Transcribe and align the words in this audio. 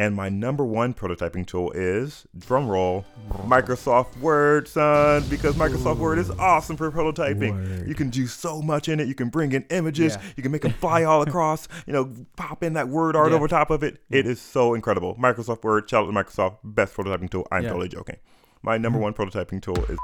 And 0.00 0.16
my 0.16 0.30
number 0.30 0.64
one 0.64 0.94
prototyping 0.94 1.46
tool 1.46 1.72
is, 1.72 2.26
drum 2.38 2.68
roll, 2.68 3.04
Microsoft 3.44 4.16
Word, 4.16 4.66
son, 4.66 5.22
because 5.28 5.56
Microsoft 5.56 5.98
Word 5.98 6.18
is 6.18 6.30
awesome 6.30 6.78
for 6.78 6.90
prototyping. 6.90 7.52
Word. 7.52 7.86
You 7.86 7.94
can 7.94 8.08
do 8.08 8.26
so 8.26 8.62
much 8.62 8.88
in 8.88 8.98
it. 8.98 9.08
You 9.08 9.14
can 9.14 9.28
bring 9.28 9.52
in 9.52 9.62
images, 9.68 10.14
Yeah. 10.16 10.22
you 10.38 10.42
can 10.42 10.52
make 10.52 10.62
them 10.62 10.72
fly 10.72 11.04
all 11.04 11.20
across, 11.20 11.68
you 11.86 11.92
know, 11.92 12.10
pop 12.34 12.62
in 12.62 12.72
that 12.72 12.88
word 12.88 13.14
art 13.14 13.32
Yeah. 13.32 13.36
over 13.36 13.46
top 13.46 13.68
of 13.70 13.82
it. 13.82 13.98
It 14.08 14.26
is 14.26 14.40
so 14.40 14.72
incredible. 14.72 15.16
Microsoft 15.16 15.64
Word, 15.64 15.90
shout 15.90 16.04
out 16.04 16.06
to 16.06 16.12
Microsoft, 16.14 16.56
best 16.64 16.94
prototyping 16.96 17.28
tool. 17.28 17.46
I'm 17.52 17.64
Yeah. 17.64 17.68
totally 17.68 17.90
joking. 17.90 18.16
My 18.62 18.78
number 18.78 18.98
mm-hmm. 18.98 19.02
one 19.02 19.12
prototyping 19.12 19.60
tool 19.60 19.84
is 19.84 19.98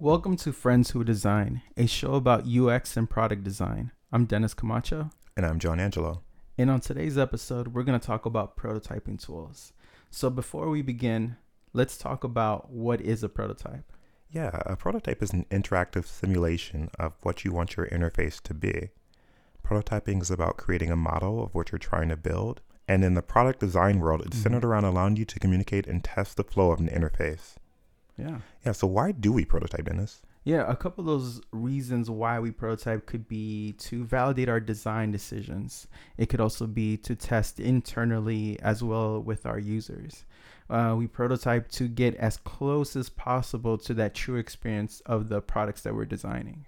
Welcome 0.00 0.36
to 0.38 0.52
Friends 0.54 0.92
Who 0.92 1.04
Design, 1.04 1.60
a 1.76 1.86
show 1.86 2.14
about 2.14 2.46
UX 2.48 2.96
and 2.96 3.08
product 3.08 3.44
design. 3.44 3.92
I'm 4.10 4.24
Dennis 4.24 4.54
Camacho, 4.54 5.10
and 5.36 5.44
I'm 5.44 5.58
John 5.58 5.78
Angelo. 5.78 6.22
and 6.56 6.70
on 6.70 6.80
today's 6.80 7.18
episode, 7.18 7.68
we're 7.68 7.82
going 7.82 8.00
to 8.00 8.06
talk 8.06 8.24
about 8.24 8.56
prototyping 8.56 9.22
tools. 9.22 9.74
So 10.10 10.30
before 10.30 10.70
we 10.70 10.80
begin, 10.80 11.36
let's 11.74 11.98
talk 11.98 12.24
about 12.24 12.70
what 12.70 13.02
is 13.02 13.22
a 13.22 13.28
prototype. 13.28 13.92
Yeah, 14.30 14.62
a 14.64 14.74
prototype 14.74 15.22
is 15.22 15.34
an 15.34 15.44
interactive 15.50 16.06
simulation 16.06 16.88
of 16.98 17.12
what 17.22 17.44
you 17.44 17.52
want 17.52 17.76
your 17.76 17.86
interface 17.88 18.40
to 18.44 18.54
be. 18.54 18.88
Prototyping 19.62 20.22
is 20.22 20.30
about 20.30 20.56
creating 20.56 20.90
a 20.90 20.96
model 20.96 21.44
of 21.44 21.54
what 21.54 21.72
you're 21.72 21.78
trying 21.78 22.08
to 22.08 22.16
build, 22.16 22.62
and 22.88 23.04
in 23.04 23.12
the 23.12 23.22
product 23.22 23.60
design 23.60 24.00
world, 24.00 24.22
it's 24.24 24.38
Mhm. 24.38 24.42
centered 24.44 24.64
around 24.64 24.84
allowing 24.84 25.16
you 25.16 25.26
to 25.26 25.38
communicate 25.38 25.86
and 25.86 26.02
test 26.02 26.38
the 26.38 26.44
flow 26.44 26.70
of 26.72 26.80
an 26.80 26.88
interface. 26.88 27.56
Yeah. 28.20 28.38
Yeah, 28.64 28.72
so 28.72 28.86
why 28.86 29.12
do 29.12 29.32
we 29.32 29.44
prototype, 29.44 29.86
Dennis? 29.86 30.20
Yeah, 30.44 30.64
a 30.70 30.76
couple 30.76 31.02
of 31.02 31.06
those 31.06 31.40
reasons 31.52 32.08
why 32.08 32.38
we 32.38 32.50
prototype 32.50 33.06
could 33.06 33.28
be 33.28 33.74
to 33.78 34.04
validate 34.04 34.48
our 34.48 34.60
design 34.60 35.12
decisions. 35.12 35.86
It 36.16 36.26
could 36.26 36.40
also 36.40 36.66
be 36.66 36.96
to 36.98 37.14
test 37.14 37.60
internally 37.60 38.58
as 38.60 38.82
well 38.82 39.20
with 39.20 39.44
our 39.44 39.58
users. 39.58 40.24
Uh, 40.70 40.94
we 40.96 41.06
prototype 41.06 41.68
to 41.72 41.88
get 41.88 42.14
as 42.16 42.36
close 42.38 42.96
as 42.96 43.08
possible 43.08 43.76
to 43.78 43.92
that 43.94 44.14
true 44.14 44.36
experience 44.36 45.00
of 45.04 45.28
the 45.28 45.40
products 45.40 45.82
that 45.82 45.94
we're 45.94 46.04
designing. 46.04 46.64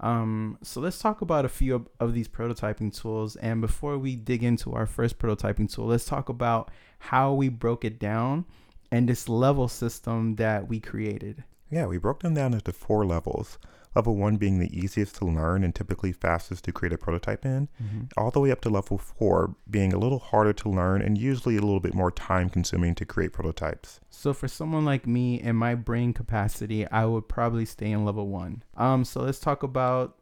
Um, 0.00 0.58
so 0.62 0.80
let's 0.80 0.98
talk 0.98 1.22
about 1.22 1.44
a 1.44 1.48
few 1.48 1.74
of, 1.74 1.88
of 1.98 2.12
these 2.12 2.28
prototyping 2.28 2.96
tools. 2.96 3.36
And 3.36 3.60
before 3.60 3.98
we 3.98 4.16
dig 4.16 4.42
into 4.42 4.74
our 4.74 4.86
first 4.86 5.18
prototyping 5.18 5.72
tool, 5.72 5.86
let's 5.86 6.04
talk 6.04 6.28
about 6.28 6.70
how 6.98 7.32
we 7.32 7.48
broke 7.48 7.84
it 7.84 7.98
down 7.98 8.44
and 8.92 9.08
this 9.08 9.28
level 9.28 9.66
system 9.66 10.36
that 10.36 10.68
we 10.68 10.78
created. 10.78 11.42
Yeah, 11.70 11.86
we 11.86 11.98
broke 11.98 12.20
them 12.20 12.34
down 12.34 12.52
into 12.52 12.72
four 12.72 13.04
levels. 13.06 13.58
Level 13.96 14.16
one 14.16 14.36
being 14.36 14.58
the 14.58 14.74
easiest 14.78 15.16
to 15.16 15.26
learn 15.26 15.64
and 15.64 15.74
typically 15.74 16.12
fastest 16.12 16.64
to 16.64 16.72
create 16.72 16.94
a 16.94 16.98
prototype 16.98 17.44
in, 17.44 17.68
all 18.16 18.30
the 18.30 18.40
way 18.40 18.50
up 18.50 18.62
to 18.62 18.70
level 18.70 18.96
four 18.96 19.54
being 19.70 19.92
a 19.92 19.98
little 19.98 20.18
harder 20.18 20.54
to 20.54 20.70
learn 20.70 21.02
and 21.02 21.18
usually 21.18 21.56
a 21.56 21.60
little 21.60 21.80
bit 21.80 21.94
more 21.94 22.10
time 22.10 22.48
consuming 22.48 22.94
to 22.94 23.04
create 23.04 23.34
prototypes. 23.34 24.00
So 24.08 24.32
for 24.32 24.48
someone 24.48 24.86
like 24.86 25.06
me 25.06 25.40
and 25.40 25.58
my 25.58 25.74
brain 25.74 26.14
capacity, 26.14 26.86
I 26.86 27.04
would 27.04 27.28
probably 27.28 27.66
stay 27.66 27.90
in 27.90 28.04
level 28.04 28.28
one. 28.28 28.62
Um, 28.78 29.04
so 29.04 29.20
let's 29.20 29.40
talk 29.40 29.62
about 29.62 30.16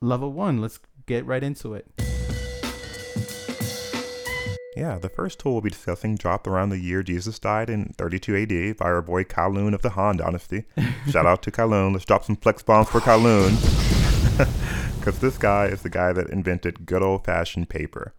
level 0.00 0.32
one. 0.32 0.60
Let's 0.60 0.80
get 1.06 1.24
right 1.24 1.44
into 1.44 1.74
it. 1.74 1.86
Yeah, 4.76 4.98
the 4.98 5.10
first 5.10 5.38
tool 5.38 5.52
we'll 5.52 5.60
be 5.60 5.70
discussing 5.70 6.16
dropped 6.16 6.46
around 6.46 6.70
the 6.70 6.78
year 6.78 7.02
Jesus 7.02 7.38
died 7.38 7.68
in 7.68 7.92
32 7.98 8.36
AD 8.70 8.76
by 8.78 8.86
our 8.86 9.02
boy 9.02 9.22
Cai 9.24 9.46
Lun 9.46 9.74
of 9.74 9.82
the 9.82 9.90
Han 9.90 10.16
Dynasty. 10.16 10.64
Shout 11.10 11.26
out 11.26 11.42
to 11.42 11.50
Cai 11.50 11.64
Lun. 11.64 11.92
Let's 11.92 12.06
drop 12.06 12.24
some 12.24 12.36
flex 12.36 12.62
bombs 12.62 12.88
for 12.88 13.00
Cai 13.00 13.14
Lun. 13.14 13.56
Because 14.98 15.18
this 15.18 15.36
guy 15.36 15.66
is 15.66 15.82
the 15.82 15.90
guy 15.90 16.12
that 16.12 16.30
invented 16.30 16.86
good 16.86 17.02
old 17.02 17.24
fashioned 17.24 17.68
paper. 17.68 18.14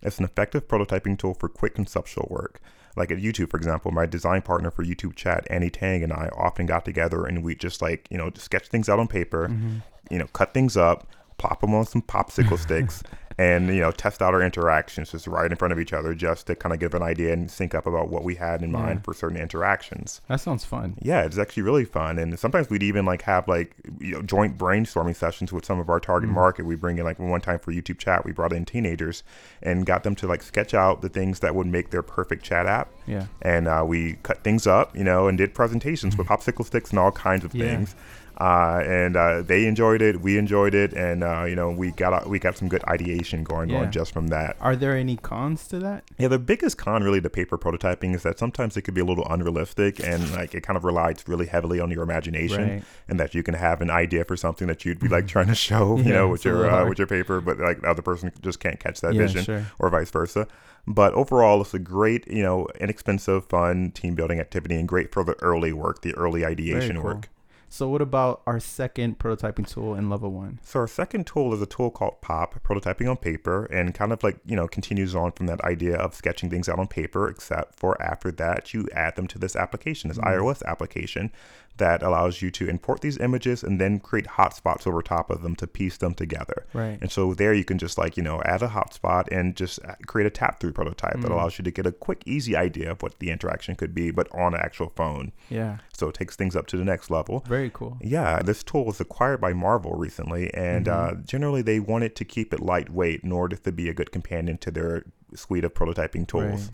It's 0.00 0.18
an 0.20 0.24
effective 0.24 0.68
prototyping 0.68 1.18
tool 1.18 1.34
for 1.34 1.48
quick 1.48 1.74
conceptual 1.74 2.28
work. 2.30 2.60
Like 2.96 3.10
at 3.10 3.18
YouTube, 3.18 3.50
for 3.50 3.56
example, 3.56 3.90
my 3.90 4.06
design 4.06 4.42
partner 4.42 4.70
for 4.70 4.84
YouTube 4.84 5.16
chat, 5.16 5.44
Annie 5.50 5.70
Tang, 5.70 6.04
and 6.04 6.12
I 6.12 6.28
often 6.36 6.66
got 6.66 6.84
together 6.84 7.24
and 7.24 7.42
we 7.42 7.56
just 7.56 7.82
like, 7.82 8.06
you 8.12 8.16
know, 8.16 8.30
sketch 8.36 8.68
things 8.68 8.88
out 8.88 9.00
on 9.00 9.08
paper, 9.08 9.48
Mm-hmm. 9.48 9.78
you 10.08 10.18
know, 10.20 10.28
cut 10.28 10.54
things 10.54 10.76
up, 10.76 11.08
plop 11.36 11.62
them 11.62 11.74
on 11.74 11.84
some 11.84 12.02
popsicle 12.02 12.58
sticks, 12.60 13.02
and 13.40 13.68
you 13.74 13.80
know, 13.80 13.90
test 13.90 14.20
out 14.20 14.34
our 14.34 14.42
interactions 14.42 15.12
just 15.12 15.26
right 15.26 15.50
in 15.50 15.56
front 15.56 15.72
of 15.72 15.80
each 15.80 15.94
other, 15.94 16.14
just 16.14 16.46
to 16.48 16.54
kind 16.54 16.74
of 16.74 16.78
give 16.78 16.92
an 16.92 17.02
idea 17.02 17.32
and 17.32 17.50
sync 17.50 17.74
up 17.74 17.86
about 17.86 18.10
what 18.10 18.22
we 18.22 18.34
had 18.34 18.62
in 18.62 18.70
mind 18.70 18.98
Yeah. 18.98 19.02
for 19.04 19.14
certain 19.14 19.38
interactions. 19.38 20.20
That 20.28 20.40
sounds 20.40 20.64
fun. 20.64 20.96
Yeah, 21.00 21.22
it's 21.22 21.38
actually 21.38 21.62
really 21.62 21.84
fun, 21.86 22.18
and 22.18 22.38
sometimes 22.38 22.68
we'd 22.68 22.82
even 22.82 23.04
like 23.06 23.22
have 23.22 23.48
like 23.48 23.74
you 23.98 24.12
know 24.12 24.22
joint 24.22 24.58
brainstorming 24.58 25.16
sessions 25.16 25.52
with 25.52 25.64
some 25.64 25.78
of 25.80 25.88
our 25.88 26.00
target 26.00 26.28
Mhm. 26.28 26.34
market. 26.34 26.66
We 26.66 26.74
bring 26.76 26.98
in 26.98 27.04
like 27.04 27.18
one 27.18 27.40
time 27.40 27.58
for 27.58 27.72
YouTube 27.72 27.98
chat, 27.98 28.24
we 28.26 28.32
brought 28.32 28.52
in 28.52 28.64
teenagers 28.66 29.22
and 29.62 29.86
got 29.86 30.02
them 30.02 30.14
to 30.16 30.26
like 30.26 30.42
sketch 30.42 30.74
out 30.74 31.00
the 31.00 31.08
things 31.08 31.40
that 31.40 31.54
would 31.54 31.66
make 31.66 31.90
their 31.90 32.02
perfect 32.02 32.44
chat 32.44 32.66
app 32.66 32.88
Yeah. 33.06 33.26
and 33.40 33.66
uh, 33.68 33.84
we 33.86 34.18
cut 34.22 34.44
things 34.44 34.66
up, 34.66 34.94
you 34.96 35.04
know, 35.04 35.28
and 35.28 35.38
did 35.38 35.54
presentations 35.54 36.16
with 36.16 36.26
popsicle 36.26 36.64
sticks 36.66 36.90
and 36.90 36.98
all 36.98 37.12
kinds 37.12 37.44
of 37.44 37.54
Yeah. 37.54 37.66
things. 37.68 37.94
Uh, 38.40 38.82
and 38.86 39.16
uh, 39.16 39.42
they 39.42 39.66
enjoyed 39.66 40.00
it, 40.00 40.22
we 40.22 40.38
enjoyed 40.38 40.74
it, 40.74 40.94
and 40.94 41.22
uh, 41.22 41.44
you 41.44 41.54
know, 41.54 41.70
we 41.70 41.90
got 41.90 42.26
we 42.26 42.38
got 42.38 42.56
some 42.56 42.68
good 42.68 42.82
ideation 42.88 43.44
going 43.44 43.68
Yeah. 43.68 43.80
on 43.80 43.92
just 43.92 44.12
from 44.14 44.28
that. 44.28 44.56
Are 44.62 44.74
there 44.74 44.96
any 44.96 45.16
cons 45.16 45.68
to 45.68 45.78
that? 45.80 46.04
Yeah, 46.16 46.28
the 46.28 46.38
biggest 46.38 46.78
con 46.78 47.02
really 47.02 47.20
to 47.20 47.28
paper 47.28 47.58
prototyping 47.58 48.14
is 48.14 48.22
that 48.22 48.38
sometimes 48.38 48.78
it 48.78 48.82
could 48.82 48.94
be 48.94 49.02
a 49.02 49.04
little 49.04 49.26
unrealistic, 49.28 50.00
and 50.02 50.32
like 50.32 50.54
it 50.54 50.62
kind 50.62 50.78
of 50.78 50.84
relies 50.84 51.22
really 51.28 51.46
heavily 51.46 51.80
on 51.80 51.90
your 51.90 52.02
imagination, 52.02 52.66
Right. 52.68 52.82
and 53.08 53.20
that 53.20 53.34
you 53.34 53.42
can 53.42 53.52
have 53.54 53.82
an 53.82 53.90
idea 53.90 54.24
for 54.24 54.38
something 54.38 54.68
that 54.68 54.86
you'd 54.86 55.00
be 55.00 55.08
like 55.08 55.26
trying 55.26 55.48
to 55.48 55.54
show, 55.54 55.98
you 55.98 56.04
Yeah, 56.04 56.12
know, 56.20 56.28
with 56.28 56.46
your 56.46 56.64
uh, 56.70 56.88
with 56.88 56.96
your 56.98 57.06
paper, 57.08 57.42
but 57.42 57.58
like 57.58 57.82
the 57.82 57.88
other 57.90 58.00
person 58.02 58.32
just 58.40 58.58
can't 58.58 58.80
catch 58.80 59.02
that 59.02 59.12
yeah, 59.14 59.20
vision 59.20 59.44
sure. 59.44 59.66
or 59.78 59.90
vice 59.90 60.10
versa. 60.10 60.46
But 60.86 61.12
overall, 61.12 61.60
it's 61.60 61.74
a 61.74 61.78
great, 61.78 62.26
you 62.26 62.42
know, 62.42 62.66
inexpensive, 62.80 63.44
fun 63.44 63.90
team 63.90 64.14
building 64.14 64.40
activity 64.40 64.76
and 64.76 64.88
great 64.88 65.12
for 65.12 65.24
the 65.24 65.34
early 65.42 65.74
work, 65.74 66.00
the 66.00 66.14
early 66.14 66.42
ideation 66.42 66.96
cool. 66.96 67.04
work. 67.04 67.28
So 67.72 67.88
what 67.88 68.02
about 68.02 68.42
our 68.48 68.58
second 68.58 69.20
prototyping 69.20 69.64
tool 69.66 69.94
in 69.94 70.10
level 70.10 70.32
one? 70.32 70.58
So 70.64 70.80
our 70.80 70.88
second 70.88 71.24
tool 71.28 71.54
is 71.54 71.62
a 71.62 71.66
tool 71.66 71.92
called 71.92 72.20
Pop, 72.20 72.60
prototyping 72.64 73.08
on 73.08 73.16
paper, 73.16 73.66
and 73.66 73.94
kind 73.94 74.12
of 74.12 74.24
like, 74.24 74.38
you 74.44 74.56
know, 74.56 74.66
continues 74.66 75.14
on 75.14 75.30
from 75.30 75.46
that 75.46 75.60
idea 75.60 75.94
of 75.96 76.12
sketching 76.12 76.50
things 76.50 76.68
out 76.68 76.80
on 76.80 76.88
paper, 76.88 77.28
except 77.28 77.78
for 77.78 78.00
after 78.02 78.32
that, 78.32 78.74
you 78.74 78.88
add 78.92 79.14
them 79.14 79.28
to 79.28 79.38
this 79.38 79.54
application, 79.54 80.08
this 80.08 80.18
Mhm. 80.18 80.24
iOS 80.36 80.64
application 80.66 81.30
that 81.76 82.02
allows 82.02 82.42
you 82.42 82.50
to 82.50 82.68
import 82.68 83.00
these 83.00 83.16
images 83.18 83.62
and 83.62 83.80
then 83.80 83.98
create 83.98 84.26
hotspots 84.26 84.86
over 84.86 85.00
top 85.00 85.30
of 85.30 85.40
them 85.42 85.56
to 85.56 85.66
piece 85.66 85.96
them 85.96 86.12
together. 86.12 86.66
Right. 86.74 86.98
And 87.00 87.10
so 87.10 87.32
there 87.32 87.54
you 87.54 87.64
can 87.64 87.78
just 87.78 87.96
like, 87.96 88.18
you 88.18 88.22
know, 88.22 88.42
add 88.44 88.60
a 88.62 88.68
hotspot 88.68 89.28
and 89.32 89.56
just 89.56 89.82
uh, 89.84 89.94
create 90.06 90.26
a 90.26 90.30
tap 90.30 90.60
through 90.60 90.72
prototype 90.72 91.14
that 91.20 91.28
Mm. 91.30 91.32
allows 91.32 91.58
you 91.58 91.64
to 91.64 91.70
get 91.70 91.86
a 91.86 91.92
quick, 91.92 92.22
easy 92.26 92.54
idea 92.54 92.90
of 92.90 93.02
what 93.02 93.18
the 93.18 93.30
interaction 93.30 93.76
could 93.76 93.94
be, 93.94 94.10
but 94.10 94.28
on 94.34 94.52
an 94.54 94.60
actual 94.60 94.90
phone. 94.90 95.32
Yeah. 95.48 95.78
So 95.96 96.08
it 96.08 96.14
takes 96.14 96.36
things 96.36 96.54
up 96.54 96.66
to 96.66 96.76
the 96.76 96.84
next 96.84 97.10
level. 97.10 97.44
Very 97.48 97.70
cool. 97.72 97.96
Yeah, 98.02 98.42
this 98.42 98.62
tool 98.62 98.84
was 98.84 99.00
acquired 99.00 99.40
by 99.40 99.52
Marvel 99.54 99.94
recently, 99.94 100.52
and 100.52 100.84
Mhm. 100.86 100.92
uh, 100.92 101.14
generally 101.24 101.62
they 101.62 101.80
wanted 101.80 102.14
to 102.16 102.24
keep 102.26 102.52
it 102.52 102.60
lightweight 102.60 103.22
in 103.24 103.32
order 103.32 103.56
to 103.56 103.72
be 103.72 103.88
a 103.88 103.94
good 103.94 104.12
companion 104.12 104.58
to 104.58 104.70
their 104.70 105.04
suite 105.34 105.64
of 105.64 105.72
prototyping 105.72 106.26
tools. 106.26 106.66
Right. 106.66 106.70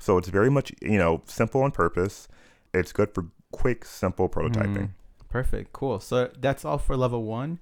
So 0.00 0.18
it's 0.18 0.28
very 0.28 0.50
much, 0.50 0.72
you 0.82 0.98
know, 0.98 1.22
simple 1.26 1.62
on 1.62 1.70
purpose. 1.70 2.28
It's 2.74 2.92
good 2.92 3.14
for 3.14 3.26
quick, 3.52 3.84
simple 3.84 4.28
prototyping. 4.28 4.76
Mm. 4.76 4.90
Perfect. 5.28 5.72
Cool. 5.72 6.00
So 6.00 6.30
that's 6.38 6.64
all 6.64 6.78
for 6.78 6.96
level 6.96 7.22
one. 7.22 7.60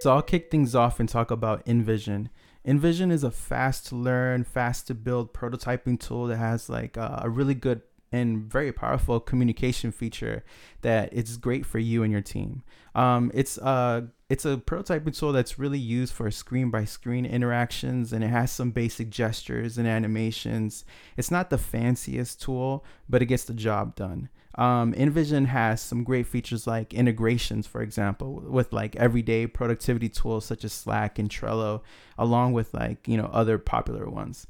So 0.00 0.14
I'll 0.14 0.22
kick 0.22 0.50
things 0.50 0.74
off 0.74 1.00
and 1.00 1.08
talk 1.08 1.30
about 1.30 1.66
InVision. 1.66 2.28
InVision 2.66 3.10
is 3.10 3.24
a 3.24 3.30
fast 3.30 3.86
to 3.88 3.96
learn, 3.96 4.44
fast 4.44 4.86
to 4.86 4.94
build 4.94 5.32
prototyping 5.34 5.98
tool 5.98 6.26
that 6.26 6.36
has 6.36 6.68
like 6.68 6.96
a 6.96 7.24
really 7.28 7.54
good 7.54 7.82
and 8.12 8.50
very 8.50 8.72
powerful 8.72 9.20
communication 9.20 9.92
feature 9.92 10.44
that 10.82 11.10
it's 11.12 11.36
great 11.36 11.66
for 11.66 11.78
you 11.78 12.02
and 12.02 12.12
your 12.12 12.22
team. 12.22 12.62
Um, 12.94 13.30
it's 13.34 13.58
uh 13.58 14.02
it's 14.28 14.44
a 14.44 14.58
prototyping 14.58 15.16
tool 15.16 15.32
that's 15.32 15.58
really 15.58 15.78
used 15.78 16.12
for 16.12 16.30
screen 16.30 16.70
by 16.70 16.84
screen 16.84 17.24
interactions 17.24 18.12
and 18.12 18.22
it 18.22 18.28
has 18.28 18.52
some 18.52 18.70
basic 18.70 19.08
gestures 19.08 19.78
and 19.78 19.88
animations. 19.88 20.84
It's 21.16 21.30
not 21.30 21.48
the 21.48 21.58
fanciest 21.58 22.42
tool, 22.42 22.84
but 23.08 23.22
it 23.22 23.26
gets 23.26 23.44
the 23.44 23.54
job 23.54 23.94
done. 23.94 24.28
Um, 24.56 24.92
InVision 24.92 25.46
has 25.46 25.80
some 25.80 26.02
great 26.02 26.26
features 26.26 26.66
like 26.66 26.92
integrations, 26.92 27.66
for 27.66 27.80
example, 27.80 28.42
with 28.44 28.72
like 28.72 28.96
everyday 28.96 29.46
productivity 29.46 30.08
tools 30.08 30.44
such 30.44 30.64
as 30.64 30.72
Slack 30.72 31.18
and 31.18 31.30
Trello, 31.30 31.82
along 32.18 32.54
with 32.54 32.74
like, 32.74 33.06
you 33.06 33.16
know, 33.16 33.30
other 33.32 33.56
popular 33.56 34.10
ones. 34.10 34.48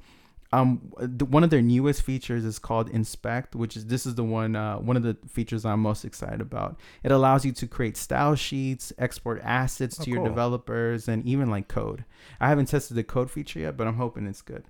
Um, 0.51 0.79
one 1.29 1.45
of 1.45 1.51
their 1.51 1.61
newest 1.61 2.01
features 2.03 2.43
is 2.45 2.59
called 2.59 2.89
Inspect, 2.89 3.55
which 3.55 3.77
is 3.77 3.87
this 3.87 4.07
is 4.07 4.15
the 4.15 4.25
one 4.25 4.57
uh, 4.57 4.77
one 4.77 4.97
of 4.97 5.03
the 5.03 5.17
features 5.29 5.67
I'm 5.67 5.81
most 5.81 6.07
excited 6.07 6.41
about. 6.41 6.79
It 7.03 7.13
allows 7.13 7.45
you 7.45 7.53
to 7.53 7.67
create 7.67 7.99
style 7.99 8.35
sheets, 8.35 8.91
export 8.97 9.43
assets 9.45 9.99
Oh, 10.01 10.05
to 10.05 10.11
your 10.11 10.21
cool. 10.21 10.29
developers, 10.29 11.07
and 11.07 11.23
even 11.27 11.51
like 11.51 11.69
code. 11.69 12.05
I 12.41 12.49
haven't 12.49 12.67
tested 12.67 12.97
the 12.97 13.05
code 13.05 13.31
feature 13.31 13.61
yet, 13.61 13.77
but 13.77 13.87
I'm 13.87 13.97
hoping 13.97 14.27
it's 14.27 14.41
good. 14.41 14.65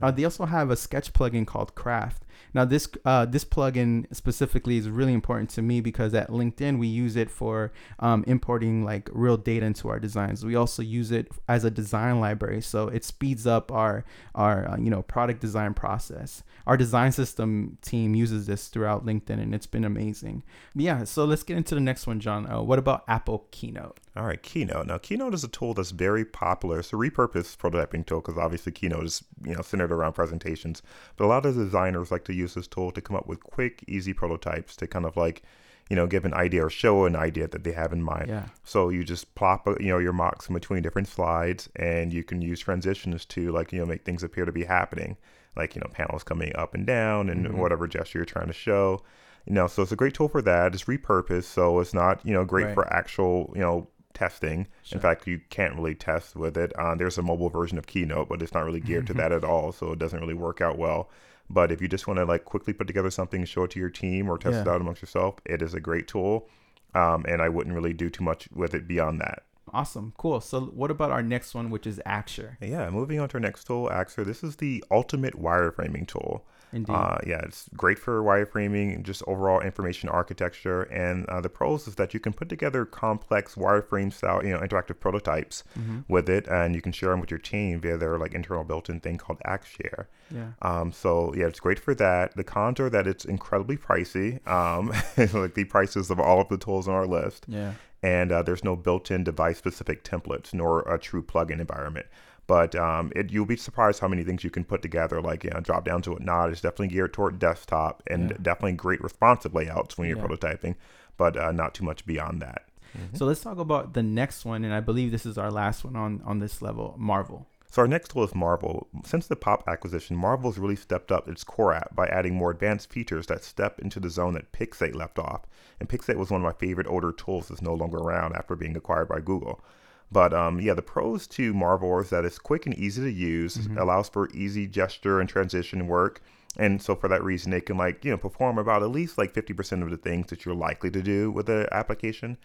Uh, 0.00 0.10
they 0.12 0.24
also 0.24 0.46
have 0.46 0.70
a 0.70 0.76
sketch 0.76 1.12
plugin 1.12 1.46
called 1.46 1.74
Craft, 1.74 2.22
Now 2.54 2.64
this 2.64 2.88
uh, 3.04 3.26
this 3.26 3.44
plugin 3.44 4.06
specifically 4.14 4.76
is 4.76 4.88
really 4.88 5.12
important 5.12 5.50
to 5.50 5.62
me 5.62 5.80
because 5.80 6.14
at 6.14 6.28
LinkedIn 6.30 6.78
we 6.78 6.86
use 6.86 7.16
it 7.16 7.30
for 7.30 7.72
um, 7.98 8.24
importing 8.26 8.84
like 8.84 9.08
real 9.12 9.36
data 9.36 9.66
into 9.66 9.88
our 9.88 9.98
designs. 9.98 10.44
We 10.44 10.56
also 10.56 10.82
use 10.82 11.10
it 11.10 11.28
as 11.48 11.64
a 11.64 11.70
design 11.70 12.20
library, 12.20 12.62
so 12.62 12.88
it 12.88 13.04
speeds 13.04 13.46
up 13.46 13.70
our 13.72 14.04
our 14.34 14.68
uh, 14.68 14.76
you 14.78 14.90
know 14.90 15.02
product 15.02 15.40
design 15.40 15.74
process. 15.74 16.42
Our 16.66 16.76
design 16.76 17.12
system 17.12 17.78
team 17.80 18.14
uses 18.14 18.46
this 18.46 18.68
throughout 18.68 19.06
LinkedIn, 19.06 19.40
and 19.40 19.54
it's 19.54 19.66
been 19.66 19.84
amazing. 19.84 20.42
Yeah, 20.74 21.04
so 21.04 21.24
let's 21.24 21.42
get 21.42 21.56
into 21.56 21.74
the 21.74 21.80
next 21.80 22.06
one, 22.06 22.20
John. 22.20 22.50
Uh, 22.50 22.60
what 22.60 22.78
about 22.78 23.04
Apple 23.08 23.46
Keynote? 23.50 23.98
All 24.18 24.26
right, 24.26 24.42
Keynote. 24.42 24.86
Now, 24.88 24.98
Keynote 24.98 25.32
is 25.32 25.44
a 25.44 25.48
tool 25.48 25.74
that's 25.74 25.92
very 25.92 26.24
popular. 26.24 26.80
It's 26.80 26.92
a 26.92 26.96
repurposed 26.96 27.56
prototyping 27.56 28.04
tool 28.04 28.20
because 28.20 28.36
obviously 28.36 28.72
Keynote 28.72 29.04
is 29.04 29.24
you 29.44 29.54
know 29.54 29.62
centered 29.62 29.92
around 29.92 30.14
presentations. 30.14 30.82
But 31.16 31.24
a 31.24 31.28
lot 31.28 31.46
of 31.46 31.54
designers 31.54 32.10
like 32.10 32.24
to 32.24 32.34
use 32.38 32.54
this 32.54 32.66
tool 32.68 32.90
to 32.92 33.00
come 33.00 33.16
up 33.16 33.26
with 33.26 33.42
quick, 33.42 33.84
easy 33.86 34.12
prototypes 34.12 34.76
to 34.76 34.86
kind 34.86 35.04
of 35.04 35.16
like 35.16 35.42
you 35.90 35.96
know 35.96 36.06
give 36.06 36.24
an 36.26 36.34
idea 36.34 36.64
or 36.66 36.70
show 36.70 37.06
an 37.06 37.16
idea 37.16 37.48
that 37.48 37.64
they 37.64 37.72
have 37.72 37.92
in 37.92 38.02
mind. 38.02 38.28
Yeah. 38.28 38.46
So 38.64 38.88
you 38.90 39.04
just 39.04 39.34
plop 39.34 39.66
uh, 39.66 39.74
you 39.80 39.88
know 39.92 39.98
your 39.98 40.12
mocks 40.12 40.48
in 40.48 40.54
between 40.54 40.82
different 40.82 41.08
slides, 41.08 41.68
and 41.76 42.12
you 42.12 42.22
can 42.24 42.42
use 42.42 42.60
transitions 42.60 43.24
to 43.34 43.50
like 43.52 43.72
you 43.72 43.78
know 43.80 43.86
make 43.86 44.04
things 44.04 44.22
appear 44.22 44.44
to 44.44 44.52
be 44.52 44.64
happening, 44.64 45.16
like 45.56 45.74
you 45.74 45.80
know 45.80 45.88
panels 45.92 46.22
coming 46.24 46.52
up 46.56 46.74
and 46.74 46.86
down 46.86 47.28
and 47.30 47.46
Mhm. 47.46 47.54
whatever 47.62 47.86
gesture 47.86 48.18
you're 48.18 48.26
trying 48.26 48.48
to 48.48 48.52
show. 48.68 49.02
You 49.46 49.54
know, 49.54 49.66
so 49.66 49.82
it's 49.82 49.92
a 49.92 49.96
great 49.96 50.12
tool 50.12 50.28
for 50.28 50.42
that. 50.42 50.74
It's 50.74 50.84
repurposed, 50.84 51.44
so 51.44 51.80
it's 51.80 51.94
not 51.94 52.20
you 52.24 52.34
know 52.34 52.44
great 52.44 52.66
Right. 52.66 52.74
for 52.74 52.92
actual 52.92 53.50
you 53.54 53.62
know 53.62 53.88
testing. 54.12 54.66
Sure. 54.82 54.96
In 54.96 55.00
fact, 55.00 55.26
you 55.26 55.40
can't 55.48 55.74
really 55.76 55.94
test 55.94 56.34
with 56.36 56.56
it. 56.58 56.72
Uh, 56.76 56.94
there's 56.96 57.16
a 57.18 57.22
mobile 57.22 57.48
version 57.48 57.78
of 57.78 57.86
Keynote, 57.86 58.28
but 58.28 58.42
it's 58.42 58.52
not 58.52 58.64
really 58.64 58.80
geared 58.80 59.06
to 59.06 59.14
that 59.20 59.32
at 59.32 59.44
all, 59.44 59.70
so 59.72 59.92
it 59.92 59.98
doesn't 59.98 60.20
really 60.20 60.34
work 60.34 60.60
out 60.60 60.76
well. 60.76 61.08
But 61.50 61.72
if 61.72 61.80
you 61.80 61.88
just 61.88 62.06
want 62.06 62.18
to 62.18 62.24
like 62.24 62.44
quickly 62.44 62.72
put 62.72 62.86
together 62.86 63.10
something 63.10 63.40
and 63.40 63.48
show 63.48 63.64
it 63.64 63.70
to 63.72 63.80
your 63.80 63.90
team 63.90 64.28
or 64.28 64.38
test 64.38 64.58
it 64.58 64.68
out 64.68 64.80
amongst 64.80 65.02
yourself, 65.02 65.36
it 65.46 65.62
is 65.62 65.74
a 65.74 65.80
great 65.80 66.06
tool. 66.06 66.48
Um, 66.94 67.24
and 67.28 67.40
I 67.40 67.48
wouldn't 67.48 67.74
really 67.74 67.92
do 67.92 68.10
too 68.10 68.24
much 68.24 68.48
with 68.52 68.74
it 68.74 68.86
beyond 68.88 69.20
that. 69.20 69.44
Awesome, 69.72 70.12
cool. 70.16 70.40
So 70.40 70.60
what 70.60 70.90
about 70.90 71.10
our 71.10 71.22
next 71.22 71.54
one, 71.54 71.70
which 71.70 71.86
is 71.86 72.00
Axure? 72.06 72.56
Yeah, 72.60 72.88
moving 72.90 73.20
on 73.20 73.28
to 73.30 73.34
our 73.34 73.40
next 73.40 73.64
tool, 73.64 73.88
Axure. 73.88 74.24
This 74.24 74.42
is 74.42 74.56
the 74.56 74.82
ultimate 74.90 75.40
wireframing 75.40 76.06
tool. 76.06 76.44
Indeed. 76.72 76.92
Uh, 76.92 77.18
yeah, 77.26 77.40
it's 77.42 77.68
great 77.76 77.98
for 77.98 78.22
wireframing 78.22 78.94
and 78.94 79.04
just 79.04 79.22
overall 79.26 79.60
information 79.60 80.08
architecture. 80.08 80.82
And 80.82 81.24
uh, 81.26 81.40
the 81.40 81.48
pros 81.48 81.88
is 81.88 81.94
that 81.96 82.12
you 82.14 82.20
can 82.20 82.32
put 82.32 82.48
together 82.48 82.84
complex 82.84 83.54
wireframe 83.54 84.12
style, 84.12 84.44
you 84.44 84.50
know, 84.52 84.60
interactive 84.60 85.00
prototypes 85.00 85.64
Mhm. 85.78 86.04
with 86.08 86.28
it, 86.28 86.46
and 86.48 86.74
you 86.74 86.82
can 86.82 86.92
share 86.92 87.10
them 87.10 87.20
with 87.20 87.30
your 87.30 87.38
team 87.40 87.80
via 87.80 87.96
their 87.96 88.18
like 88.18 88.34
internal 88.34 88.64
built-in 88.64 89.00
thing 89.00 89.16
called 89.16 89.38
AxShare. 89.46 90.06
Yeah. 90.30 90.48
Um, 90.62 90.92
so 90.92 91.32
yeah, 91.34 91.46
it's 91.46 91.60
great 91.60 91.78
for 91.78 91.94
that. 91.94 92.36
The 92.36 92.44
cons 92.44 92.80
are 92.80 92.90
that 92.90 93.06
it's 93.06 93.24
incredibly 93.24 93.76
pricey, 93.76 94.46
um, 94.46 94.92
like 95.42 95.54
the 95.54 95.64
prices 95.64 96.10
of 96.10 96.20
all 96.20 96.40
of 96.40 96.48
the 96.48 96.58
tools 96.58 96.86
on 96.86 96.94
our 96.94 97.06
list, 97.06 97.46
Yeah. 97.48 97.72
and 98.02 98.30
uh, 98.30 98.42
there's 98.42 98.62
no 98.62 98.76
built-in 98.76 99.24
device-specific 99.24 100.04
templates 100.04 100.52
nor 100.52 100.80
a 100.82 100.98
true 100.98 101.22
plugin 101.22 101.60
environment. 101.60 102.06
But 102.48 102.74
um, 102.74 103.12
it, 103.14 103.30
you'll 103.30 103.46
be 103.46 103.56
surprised 103.56 104.00
how 104.00 104.08
many 104.08 104.24
things 104.24 104.42
you 104.42 104.50
can 104.50 104.64
put 104.64 104.82
together. 104.82 105.20
Like 105.20 105.44
you 105.44 105.50
know, 105.50 105.60
drop 105.60 105.84
down 105.84 106.02
to 106.02 106.12
whatnot. 106.12 106.50
It's 106.50 106.60
definitely 106.62 106.88
geared 106.88 107.12
toward 107.12 107.38
desktop 107.38 108.02
and 108.08 108.30
Yeah. 108.30 108.36
definitely 108.42 108.72
great 108.72 109.00
responsive 109.02 109.54
layouts 109.54 109.96
when 109.96 110.08
you're 110.08 110.18
Yeah. 110.18 110.24
prototyping, 110.24 110.74
but 111.16 111.36
uh, 111.36 111.52
not 111.52 111.74
too 111.74 111.84
much 111.84 112.04
beyond 112.04 112.42
that. 112.42 112.64
So 113.12 113.26
let's 113.26 113.42
talk 113.42 113.58
about 113.58 113.92
the 113.92 114.02
next 114.02 114.44
one, 114.46 114.64
and 114.64 114.72
I 114.74 114.80
believe 114.80 115.12
this 115.12 115.26
is 115.26 115.38
our 115.38 115.50
last 115.52 115.84
one 115.84 115.94
on 115.94 116.22
on 116.24 116.38
this 116.40 116.60
level, 116.62 116.96
Marvel. 116.98 117.46
So 117.70 117.82
our 117.82 117.86
next 117.88 118.12
tool 118.12 118.24
is 118.24 118.34
Marvel. 118.34 118.88
Since 119.04 119.26
the 119.26 119.36
Pop 119.36 119.68
acquisition, 119.68 120.16
Marvel's 120.16 120.56
really 120.56 120.74
stepped 120.74 121.12
up 121.12 121.28
its 121.28 121.44
core 121.44 121.74
app 121.74 121.94
by 121.94 122.06
adding 122.06 122.34
more 122.34 122.50
advanced 122.50 122.90
features 122.90 123.26
that 123.26 123.44
step 123.44 123.78
into 123.78 124.00
the 124.00 124.08
zone 124.08 124.32
that 124.34 124.52
Pixate 124.52 124.94
left 124.94 125.18
off. 125.18 125.42
And 125.78 125.86
Pixate 125.86 126.16
was 126.16 126.30
one 126.30 126.40
of 126.40 126.46
my 126.46 126.54
favorite 126.58 126.86
older 126.86 127.12
tools 127.12 127.48
that's 127.48 127.60
no 127.60 127.74
longer 127.74 127.98
around 127.98 128.34
after 128.36 128.56
being 128.56 128.74
acquired 128.74 129.08
by 129.08 129.20
Google. 129.20 129.60
But 130.10 130.32
um, 130.32 130.60
yeah, 130.60 130.74
the 130.74 130.82
pros 130.82 131.26
to 131.28 131.52
Marvel 131.52 131.98
is 132.00 132.10
that 132.10 132.24
it's 132.24 132.38
quick 132.38 132.64
and 132.66 132.74
easy 132.74 133.02
to 133.02 133.10
use, 133.10 133.68
allows 133.76 134.08
for 134.08 134.30
easy 134.30 134.66
gesture 134.66 135.20
and 135.20 135.28
transition 135.28 135.86
work. 135.86 136.20
And 136.56 136.80
so 136.82 136.94
for 136.96 137.08
that 137.08 137.22
reason, 137.22 137.52
it 137.52 137.66
can 137.66 137.76
like, 137.76 138.04
you 138.04 138.10
know, 138.10 138.16
perform 138.16 138.58
about 138.58 138.82
at 138.82 138.90
least 138.90 139.18
like 139.18 139.32
50% 139.34 139.82
of 139.82 139.90
the 139.90 139.96
things 139.98 140.28
that 140.28 140.44
you're 140.44 140.54
likely 140.54 140.90
to 140.90 141.02
do 141.02 141.30
with 141.30 141.46
the 141.46 141.68
application. 141.72 142.38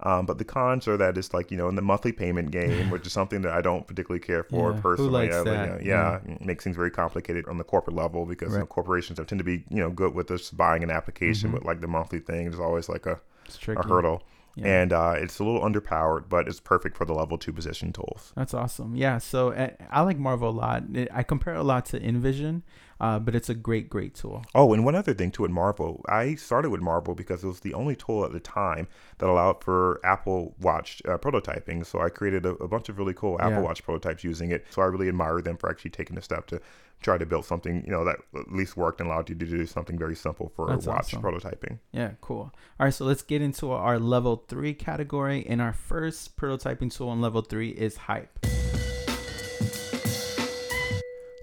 Um, 0.00 0.26
but 0.26 0.38
the 0.38 0.44
cons 0.44 0.86
are 0.86 0.96
that 0.96 1.18
it's 1.18 1.34
like, 1.34 1.50
you 1.50 1.56
know, 1.56 1.68
in 1.68 1.74
the 1.74 1.82
monthly 1.82 2.12
payment 2.12 2.50
game, 2.60 2.88
which 2.88 3.04
is 3.04 3.12
something 3.12 3.42
that 3.42 3.52
I 3.52 3.60
don't 3.60 3.84
particularly 3.84 4.20
care 4.20 4.44
for 4.44 4.72
Yeah, 4.72 4.80
personally. 4.80 5.28
I- 5.32 5.42
that? 5.42 5.84
yeah, 5.84 6.20
it 6.24 6.40
makes 6.40 6.62
things 6.62 6.76
very 6.76 6.92
complicated 6.92 7.46
on 7.48 7.58
the 7.58 7.64
corporate 7.64 7.96
level 7.96 8.24
because 8.24 8.52
you 8.52 8.60
know, 8.60 8.66
corporations 8.66 9.18
tend 9.18 9.38
to 9.40 9.44
be, 9.44 9.64
you 9.68 9.80
know, 9.82 9.90
good 9.90 10.14
with 10.14 10.28
just 10.28 10.56
buying 10.56 10.84
an 10.84 10.90
application, 10.90 11.50
Mhm. 11.50 11.54
but 11.54 11.64
like 11.64 11.80
the 11.80 11.88
monthly 11.88 12.20
thing 12.20 12.46
is 12.46 12.60
always 12.60 12.88
like 12.88 13.06
a, 13.06 13.20
It's 13.46 13.58
a 13.66 13.82
hurdle. 13.82 14.22
Yeah. 14.58 14.82
And 14.82 14.92
uh, 14.92 15.14
it's 15.16 15.38
a 15.38 15.44
little 15.44 15.60
underpowered, 15.60 16.28
but 16.28 16.48
it's 16.48 16.60
perfect 16.60 16.96
for 16.96 17.04
the 17.04 17.14
level 17.14 17.38
two 17.38 17.52
position 17.52 17.92
tools. 17.92 18.32
That's 18.36 18.54
awesome. 18.54 18.96
Yeah. 18.96 19.18
So 19.18 19.52
uh, 19.52 19.70
I 19.90 20.02
like 20.02 20.18
Marvel 20.18 20.50
a 20.50 20.50
lot. 20.50 20.84
I 21.12 21.22
compare 21.22 21.54
it 21.54 21.58
a 21.58 21.62
lot 21.62 21.86
to 21.86 22.00
InVision, 22.00 22.62
uh, 23.00 23.18
but 23.18 23.34
it's 23.34 23.48
a 23.48 23.54
great, 23.54 23.88
great 23.88 24.14
tool. 24.14 24.44
Oh, 24.54 24.72
and 24.72 24.84
one 24.84 24.94
other 24.94 25.14
thing 25.14 25.30
too 25.30 25.44
at 25.44 25.50
Marvel, 25.50 26.04
I 26.08 26.34
started 26.34 26.70
with 26.70 26.80
Marvel 26.80 27.14
because 27.14 27.44
it 27.44 27.46
was 27.46 27.60
the 27.60 27.74
only 27.74 27.96
tool 27.96 28.24
at 28.24 28.32
the 28.32 28.40
time 28.40 28.88
that 29.18 29.28
allowed 29.28 29.62
for 29.62 30.00
Apple 30.04 30.54
Watch 30.60 31.02
uh, 31.06 31.18
prototyping. 31.18 31.86
So 31.86 32.00
I 32.00 32.08
created 32.08 32.44
a, 32.46 32.50
a 32.54 32.68
bunch 32.68 32.88
of 32.88 32.98
really 32.98 33.14
cool 33.14 33.40
Apple 33.40 33.52
Yeah. 33.52 33.60
Watch 33.60 33.82
prototypes 33.84 34.24
using 34.24 34.50
it. 34.50 34.66
So 34.70 34.82
I 34.82 34.86
really 34.86 35.08
admire 35.08 35.40
them 35.40 35.56
for 35.56 35.70
actually 35.70 35.90
taking 35.92 36.16
the 36.16 36.22
step 36.22 36.46
to 36.48 36.60
try 37.00 37.16
to 37.16 37.24
build 37.24 37.44
something, 37.44 37.84
you 37.84 37.92
know, 37.92 38.04
that 38.04 38.16
at 38.34 38.50
least 38.52 38.76
worked 38.76 39.00
and 39.00 39.08
allowed 39.08 39.28
you 39.28 39.36
to 39.36 39.46
do 39.46 39.64
something 39.66 39.96
very 39.96 40.16
simple 40.16 40.52
for 40.56 40.66
That's 40.66 40.86
watch 40.86 41.14
awesome. 41.14 41.22
prototyping. 41.22 41.78
Yeah, 41.92 42.12
cool. 42.20 42.52
All 42.80 42.86
right, 42.86 42.92
so 42.92 43.04
let's 43.04 43.22
get 43.22 43.40
into 43.40 43.70
our 43.70 44.00
level 44.00 44.44
three 44.48 44.74
category. 44.74 45.46
And 45.48 45.62
our 45.62 45.72
first 45.72 46.36
prototyping 46.36 46.92
tool 46.92 47.10
on 47.10 47.20
level 47.20 47.42
three 47.42 47.70
is 47.70 47.96
Hype. 47.96 48.44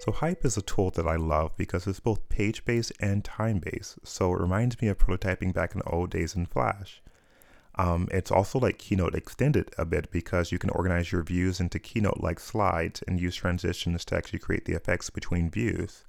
So 0.06 0.12
Hype 0.12 0.44
is 0.44 0.56
a 0.56 0.62
tool 0.62 0.90
that 0.90 1.08
I 1.08 1.16
love 1.16 1.56
because 1.56 1.88
it's 1.88 1.98
both 1.98 2.28
page-based 2.28 2.92
and 3.00 3.24
time-based. 3.24 3.98
So 4.04 4.32
it 4.32 4.40
reminds 4.40 4.80
me 4.80 4.86
of 4.86 4.98
prototyping 4.98 5.52
back 5.52 5.72
in 5.74 5.80
the 5.80 5.90
old 5.90 6.10
days 6.10 6.36
in 6.36 6.46
Flash. 6.46 7.02
Um, 7.74 8.06
it's 8.12 8.30
also 8.30 8.60
like 8.60 8.78
Keynote 8.78 9.16
extended 9.16 9.72
a 9.76 9.84
bit 9.84 10.12
because 10.12 10.52
you 10.52 10.60
can 10.60 10.70
organize 10.70 11.10
your 11.10 11.24
views 11.24 11.58
into 11.58 11.80
Keynote-like 11.80 12.38
slides 12.38 13.02
and 13.08 13.20
use 13.20 13.34
transitions 13.34 14.04
to 14.04 14.16
actually 14.16 14.38
create 14.38 14.64
the 14.64 14.74
effects 14.74 15.10
between 15.10 15.50
views. 15.50 16.04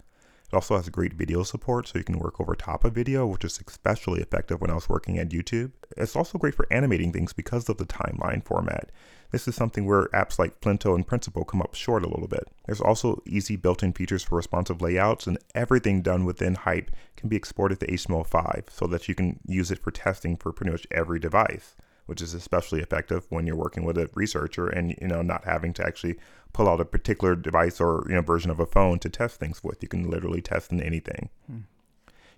It 0.49 0.55
also 0.55 0.77
has 0.77 0.87
great 0.87 1.13
video 1.13 1.43
support, 1.43 1.87
so 1.87 1.97
you 1.97 2.05
can 2.05 2.19
work 2.19 2.39
over 2.39 2.55
top 2.55 2.85
of 2.85 2.93
video, 2.93 3.27
which 3.27 3.43
is 3.43 3.59
especially 3.67 4.21
effective 4.21 4.61
when 4.61 4.71
I 4.71 4.75
was 4.75 4.87
working 4.87 5.17
at 5.17 5.29
YouTube. 5.29 5.71
It's 5.97 6.15
also 6.15 6.37
great 6.37 6.55
for 6.55 6.71
animating 6.71 7.11
things 7.11 7.33
because 7.33 7.67
of 7.67 7.77
the 7.77 7.85
timeline 7.85 8.45
format. 8.45 8.89
This 9.31 9.45
is 9.49 9.55
something 9.55 9.85
where 9.85 10.07
apps 10.13 10.39
like 10.39 10.61
Flinto 10.61 10.95
and 10.95 11.05
Principle 11.05 11.43
come 11.43 11.61
up 11.61 11.75
short 11.75 12.05
a 12.05 12.07
little 12.07 12.29
bit. 12.29 12.47
There's 12.65 12.79
also 12.79 13.21
easy 13.25 13.57
built-in 13.57 13.91
features 13.91 14.23
for 14.23 14.37
responsive 14.37 14.81
layouts, 14.81 15.27
and 15.27 15.37
everything 15.53 16.01
done 16.01 16.23
within 16.23 16.55
Hype 16.55 16.91
can 17.17 17.27
be 17.27 17.35
exported 17.35 17.81
to 17.81 17.87
HTML5 17.87 18.69
so 18.69 18.87
that 18.87 19.09
you 19.09 19.15
can 19.15 19.41
use 19.45 19.69
it 19.69 19.79
for 19.79 19.91
testing 19.91 20.37
for 20.37 20.53
pretty 20.53 20.71
much 20.71 20.87
every 20.91 21.19
device, 21.19 21.75
which 22.07 22.21
is 22.21 22.33
especially 22.33 22.81
effective 22.81 23.27
when 23.29 23.45
you're 23.45 23.55
working 23.55 23.83
with 23.83 23.97
a 23.97 24.09
researcher 24.15 24.67
and 24.67 24.95
you 24.99 25.07
know 25.07 25.21
not 25.21 25.45
having 25.45 25.71
to 25.73 25.85
actually 25.85 26.17
pull 26.53 26.67
out 26.67 26.81
a 26.81 26.85
particular 26.85 27.35
device 27.35 27.79
or 27.79 28.03
you 28.09 28.15
know 28.15 28.21
version 28.21 28.49
of 28.49 28.59
a 28.59 28.65
phone 28.65 28.97
to 28.99 29.09
test 29.09 29.39
things 29.39 29.63
with. 29.63 29.83
You 29.83 29.87
can 29.87 30.09
literally 30.09 30.41
test 30.41 30.71
in 30.71 30.81
anything. 30.81 31.29
Hmm. 31.45 31.59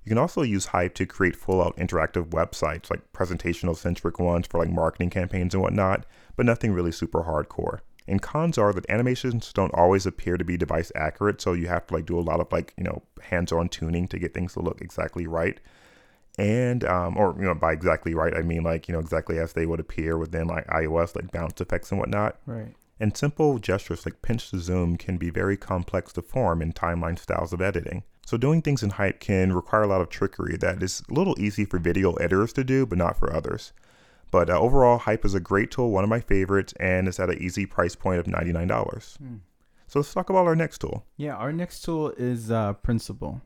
You 0.03 0.09
can 0.09 0.17
also 0.17 0.41
use 0.41 0.67
Hype 0.67 0.95
to 0.95 1.05
create 1.05 1.35
full 1.35 1.61
out 1.61 1.77
interactive 1.77 2.29
websites, 2.29 2.89
like 2.89 3.11
presentational 3.13 3.75
centric 3.75 4.19
ones 4.19 4.47
for 4.47 4.59
like 4.59 4.71
marketing 4.71 5.09
campaigns 5.09 5.53
and 5.53 5.61
whatnot, 5.61 6.05
but 6.35 6.45
nothing 6.45 6.73
really 6.73 6.91
super 6.91 7.23
hardcore. 7.23 7.79
And 8.07 8.21
cons 8.21 8.57
are 8.57 8.73
that 8.73 8.89
animations 8.89 9.53
don't 9.53 9.73
always 9.75 10.07
appear 10.07 10.35
to 10.37 10.43
be 10.43 10.57
device 10.57 10.91
accurate, 10.95 11.41
so 11.41 11.53
you 11.53 11.67
have 11.67 11.85
to 11.87 11.93
like 11.93 12.07
do 12.07 12.17
a 12.17 12.21
lot 12.21 12.39
of 12.39 12.51
like, 12.51 12.73
you 12.75 12.83
know, 12.83 13.03
hands 13.21 13.51
on 13.51 13.69
tuning 13.69 14.07
to 14.07 14.17
get 14.17 14.33
things 14.33 14.53
to 14.53 14.61
look 14.61 14.81
exactly 14.81 15.27
right. 15.27 15.59
And, 16.39 16.83
um, 16.85 17.17
or, 17.17 17.35
you 17.37 17.45
know, 17.45 17.55
by 17.55 17.73
exactly 17.73 18.13
right, 18.13 18.35
I 18.35 18.41
mean 18.41 18.63
like, 18.63 18.87
you 18.87 18.93
know, 18.93 18.99
exactly 18.99 19.39
as 19.39 19.53
they 19.53 19.65
would 19.65 19.79
appear 19.79 20.17
within 20.17 20.47
like 20.47 20.67
iOS, 20.67 21.15
like 21.15 21.31
bounce 21.31 21.59
effects 21.59 21.91
and 21.91 21.99
whatnot. 21.99 22.37
Right. 22.45 22.73
And 22.99 23.15
simple 23.15 23.59
gestures 23.59 24.05
like 24.05 24.21
pinch 24.21 24.49
to 24.51 24.59
zoom 24.59 24.97
can 24.97 25.17
be 25.17 25.29
very 25.29 25.55
complex 25.57 26.11
to 26.13 26.21
form 26.21 26.61
in 26.61 26.73
timeline 26.73 27.17
styles 27.17 27.53
of 27.53 27.61
editing. 27.61 28.03
So 28.25 28.37
doing 28.37 28.61
things 28.61 28.83
in 28.83 28.91
Hype 28.91 29.19
can 29.19 29.53
require 29.53 29.83
a 29.83 29.87
lot 29.87 30.01
of 30.01 30.09
trickery 30.09 30.55
that 30.57 30.83
is 30.83 31.01
a 31.09 31.13
little 31.13 31.35
easy 31.39 31.65
for 31.65 31.79
video 31.79 32.13
editors 32.13 32.53
to 32.53 32.63
do, 32.63 32.85
but 32.85 32.97
not 32.97 33.17
for 33.17 33.33
others. 33.33 33.73
But 34.31 34.49
uh, 34.49 34.59
overall, 34.59 34.99
Hype 34.99 35.25
is 35.25 35.33
a 35.33 35.39
great 35.39 35.71
tool, 35.71 35.89
one 35.89 36.03
of 36.03 36.09
my 36.09 36.19
favorites, 36.19 36.73
and 36.79 37.07
it's 37.07 37.19
at 37.19 37.29
an 37.29 37.41
easy 37.41 37.65
price 37.65 37.95
point 37.95 38.19
of 38.19 38.27
$99. 38.27 39.17
Hmm. 39.17 39.35
So 39.87 39.99
let's 39.99 40.13
talk 40.13 40.29
about 40.29 40.45
our 40.45 40.55
next 40.55 40.79
tool. 40.79 41.05
Yeah, 41.17 41.35
our 41.35 41.51
next 41.51 41.81
tool 41.81 42.11
is 42.11 42.51
uh, 42.51 42.73
Principle. 42.73 43.41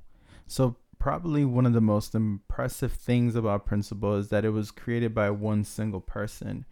So 0.48 0.76
probably 1.04 1.44
one 1.44 1.66
of 1.66 1.74
the 1.74 1.82
most 1.82 2.16
impressive 2.16 2.94
things 2.94 3.36
about 3.36 3.66
Principle 3.66 4.16
is 4.16 4.30
that 4.30 4.46
it 4.46 4.52
was 4.52 4.72
created 4.72 5.14
by 5.14 5.30
one 5.30 5.66
single 5.66 6.00
person, 6.00 6.64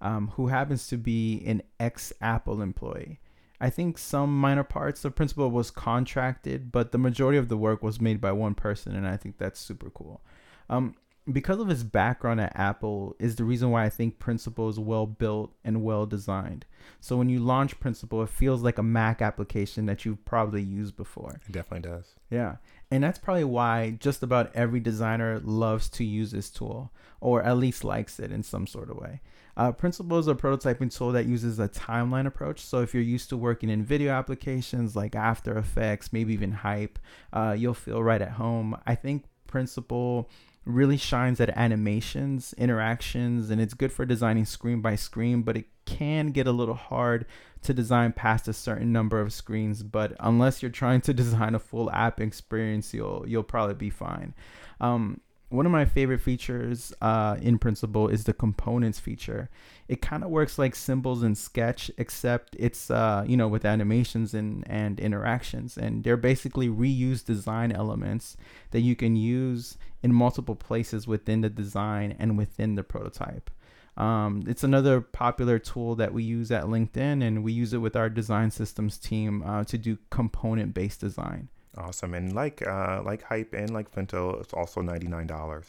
um, 0.00 0.28
who 0.36 0.46
happens 0.46 0.86
to 0.86 0.96
be 0.96 1.42
an 1.44 1.60
ex-Apple 1.80 2.62
employee. 2.62 3.18
I 3.60 3.68
think 3.68 3.98
some 3.98 4.40
minor 4.40 4.62
parts 4.62 5.04
of 5.04 5.16
Principle 5.16 5.50
was 5.50 5.72
contracted, 5.72 6.70
but 6.70 6.92
the 6.92 6.98
majority 6.98 7.36
of 7.36 7.48
the 7.48 7.56
work 7.56 7.82
was 7.82 8.00
made 8.00 8.20
by 8.20 8.30
one 8.30 8.54
person, 8.54 8.94
and 8.94 9.08
I 9.08 9.16
think 9.16 9.38
that's 9.38 9.58
super 9.58 9.90
cool. 9.90 10.20
Um, 10.68 10.94
because 11.32 11.60
of 11.60 11.68
his 11.68 11.84
background 11.84 12.40
at 12.40 12.56
Apple 12.56 13.16
is 13.18 13.36
the 13.36 13.44
reason 13.44 13.70
why 13.70 13.84
I 13.84 13.90
think 13.90 14.18
Principle 14.18 14.68
is 14.68 14.78
well 14.78 15.06
built 15.06 15.54
and 15.64 15.82
well 15.82 16.06
designed. 16.06 16.64
So 17.00 17.16
when 17.16 17.28
you 17.28 17.40
launch 17.40 17.78
Principle, 17.80 18.22
it 18.22 18.28
feels 18.28 18.62
like 18.62 18.78
a 18.78 18.82
Mac 18.82 19.20
application 19.22 19.86
that 19.86 20.04
you've 20.04 20.24
probably 20.24 20.62
used 20.62 20.96
before. 20.96 21.40
It 21.46 21.52
definitely 21.52 21.90
does. 21.90 22.14
Yeah. 22.30 22.56
And 22.90 23.04
that's 23.04 23.18
probably 23.18 23.44
why 23.44 23.96
just 24.00 24.22
about 24.22 24.54
every 24.54 24.80
designer 24.80 25.40
loves 25.44 25.88
to 25.90 26.04
use 26.04 26.32
this 26.32 26.50
tool 26.50 26.92
or 27.20 27.42
at 27.42 27.56
least 27.58 27.84
likes 27.84 28.18
it 28.18 28.32
in 28.32 28.42
some 28.42 28.66
sort 28.66 28.90
of 28.90 28.96
way. 28.96 29.20
Uh, 29.56 29.72
Principle 29.72 30.18
is 30.18 30.26
a 30.26 30.34
prototyping 30.34 30.96
tool 30.96 31.12
that 31.12 31.26
uses 31.26 31.58
a 31.58 31.68
timeline 31.68 32.26
approach. 32.26 32.60
So 32.60 32.80
if 32.80 32.94
you're 32.94 33.02
used 33.02 33.28
to 33.28 33.36
working 33.36 33.68
in 33.68 33.84
video 33.84 34.12
applications 34.12 34.96
like 34.96 35.14
After 35.14 35.58
Effects, 35.58 36.12
maybe 36.12 36.32
even 36.32 36.52
Hype, 36.52 36.98
uh, 37.32 37.54
you'll 37.58 37.74
feel 37.74 38.02
right 38.02 38.22
at 38.22 38.32
home. 38.32 38.76
I 38.86 38.94
think 38.94 39.24
Principle 39.46 40.30
really 40.64 40.96
shines 40.96 41.40
at 41.40 41.50
animations, 41.56 42.54
interactions, 42.58 43.50
and 43.50 43.60
it's 43.60 43.74
good 43.74 43.92
for 43.92 44.04
designing 44.04 44.44
screen 44.44 44.80
by 44.80 44.94
screen, 44.94 45.42
but 45.42 45.56
it 45.56 45.66
can 45.86 46.28
get 46.28 46.46
a 46.46 46.52
little 46.52 46.74
hard 46.74 47.26
to 47.62 47.74
design 47.74 48.12
past 48.12 48.48
a 48.48 48.52
certain 48.52 48.92
number 48.92 49.20
of 49.20 49.32
screens. 49.32 49.82
But 49.82 50.14
unless 50.20 50.62
you're 50.62 50.70
trying 50.70 51.00
to 51.02 51.14
design 51.14 51.54
a 51.54 51.58
full 51.58 51.90
app 51.90 52.20
experience, 52.20 52.92
you'll 52.94 53.24
you'll 53.26 53.42
probably 53.42 53.74
be 53.74 53.90
fine. 53.90 54.34
Um, 54.80 55.20
one 55.50 55.66
of 55.66 55.72
my 55.72 55.84
favorite 55.84 56.20
features 56.20 56.92
uh, 57.02 57.36
in 57.42 57.58
Principle 57.58 58.08
is 58.08 58.24
the 58.24 58.32
components 58.32 59.00
feature. 59.00 59.50
It 59.88 60.00
kind 60.00 60.22
of 60.22 60.30
works 60.30 60.58
like 60.58 60.76
symbols 60.76 61.24
in 61.24 61.34
Sketch, 61.34 61.90
except 61.98 62.54
it's 62.58 62.90
uh, 62.90 63.24
you 63.26 63.36
know 63.36 63.48
with 63.48 63.64
animations 63.64 64.32
and 64.32 64.64
and 64.68 65.00
interactions, 65.00 65.76
and 65.76 66.04
they're 66.04 66.16
basically 66.16 66.68
reused 66.68 67.26
design 67.26 67.72
elements 67.72 68.36
that 68.70 68.80
you 68.80 68.94
can 68.94 69.16
use 69.16 69.76
in 70.02 70.14
multiple 70.14 70.54
places 70.54 71.06
within 71.06 71.40
the 71.40 71.50
design 71.50 72.16
and 72.18 72.38
within 72.38 72.76
the 72.76 72.84
prototype. 72.84 73.50
Um, 73.96 74.44
it's 74.46 74.64
another 74.64 75.00
popular 75.00 75.58
tool 75.58 75.96
that 75.96 76.14
we 76.14 76.22
use 76.22 76.52
at 76.52 76.64
LinkedIn, 76.64 77.26
and 77.26 77.42
we 77.42 77.52
use 77.52 77.74
it 77.74 77.78
with 77.78 77.96
our 77.96 78.08
design 78.08 78.52
systems 78.52 78.96
team 78.98 79.42
uh, 79.42 79.64
to 79.64 79.76
do 79.76 79.98
component 80.10 80.74
based 80.74 81.00
design. 81.00 81.48
Awesome. 81.80 82.14
And 82.14 82.34
like 82.34 82.66
uh, 82.66 83.02
like 83.04 83.22
Hype 83.22 83.54
and 83.54 83.70
like 83.70 83.90
Flinto, 83.90 84.40
it's 84.40 84.52
also 84.52 84.82
$99. 84.82 85.64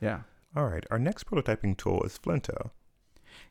Yeah. 0.00 0.20
All 0.56 0.66
right. 0.66 0.84
Our 0.90 0.98
next 0.98 1.26
prototyping 1.26 1.76
tool 1.76 2.02
is 2.02 2.18
Flinto. 2.18 2.70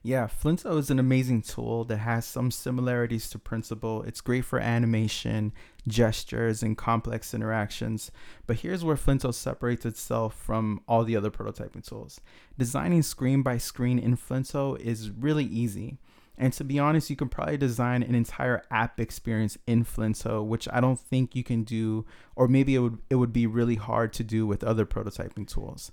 Yeah, 0.01 0.27
Flinto 0.27 0.77
is 0.77 0.89
an 0.89 0.99
amazing 0.99 1.41
tool 1.41 1.83
that 1.85 1.97
has 1.97 2.25
some 2.25 2.51
similarities 2.51 3.29
to 3.29 3.39
Principle. 3.39 4.03
It's 4.03 4.21
great 4.21 4.45
for 4.45 4.59
animation, 4.59 5.53
gestures, 5.87 6.63
and 6.63 6.77
complex 6.77 7.33
interactions. 7.33 8.11
But 8.47 8.57
here's 8.57 8.83
where 8.83 8.95
Flinto 8.95 9.33
separates 9.33 9.85
itself 9.85 10.35
from 10.35 10.81
all 10.87 11.03
the 11.03 11.15
other 11.15 11.29
prototyping 11.29 11.87
tools. 11.87 12.21
Designing 12.57 13.03
screen 13.03 13.41
by 13.41 13.57
screen 13.57 13.99
in 13.99 14.15
Flinto 14.17 14.79
is 14.79 15.11
really 15.11 15.45
easy. 15.45 15.97
And 16.41 16.53
to 16.53 16.63
be 16.63 16.79
honest, 16.79 17.09
you 17.09 17.17
can 17.17 17.27
probably 17.27 17.57
design 17.57 18.01
an 18.01 18.15
entire 18.15 18.63
app 18.71 18.97
experience 18.97 19.57
in 19.67 19.83
Flinto, 19.83 20.43
which 20.43 20.69
I 20.71 20.79
don't 20.79 20.99
think 20.99 21.35
you 21.35 21.43
can 21.43 21.63
do, 21.63 22.05
or 22.35 22.47
maybe 22.47 22.75
it 22.75 22.79
would 22.79 22.97
it 23.09 23.15
would 23.15 23.33
be 23.33 23.45
really 23.45 23.75
hard 23.75 24.13
to 24.13 24.23
do 24.23 24.47
with 24.47 24.63
other 24.63 24.85
prototyping 24.85 25.45
tools. 25.45 25.91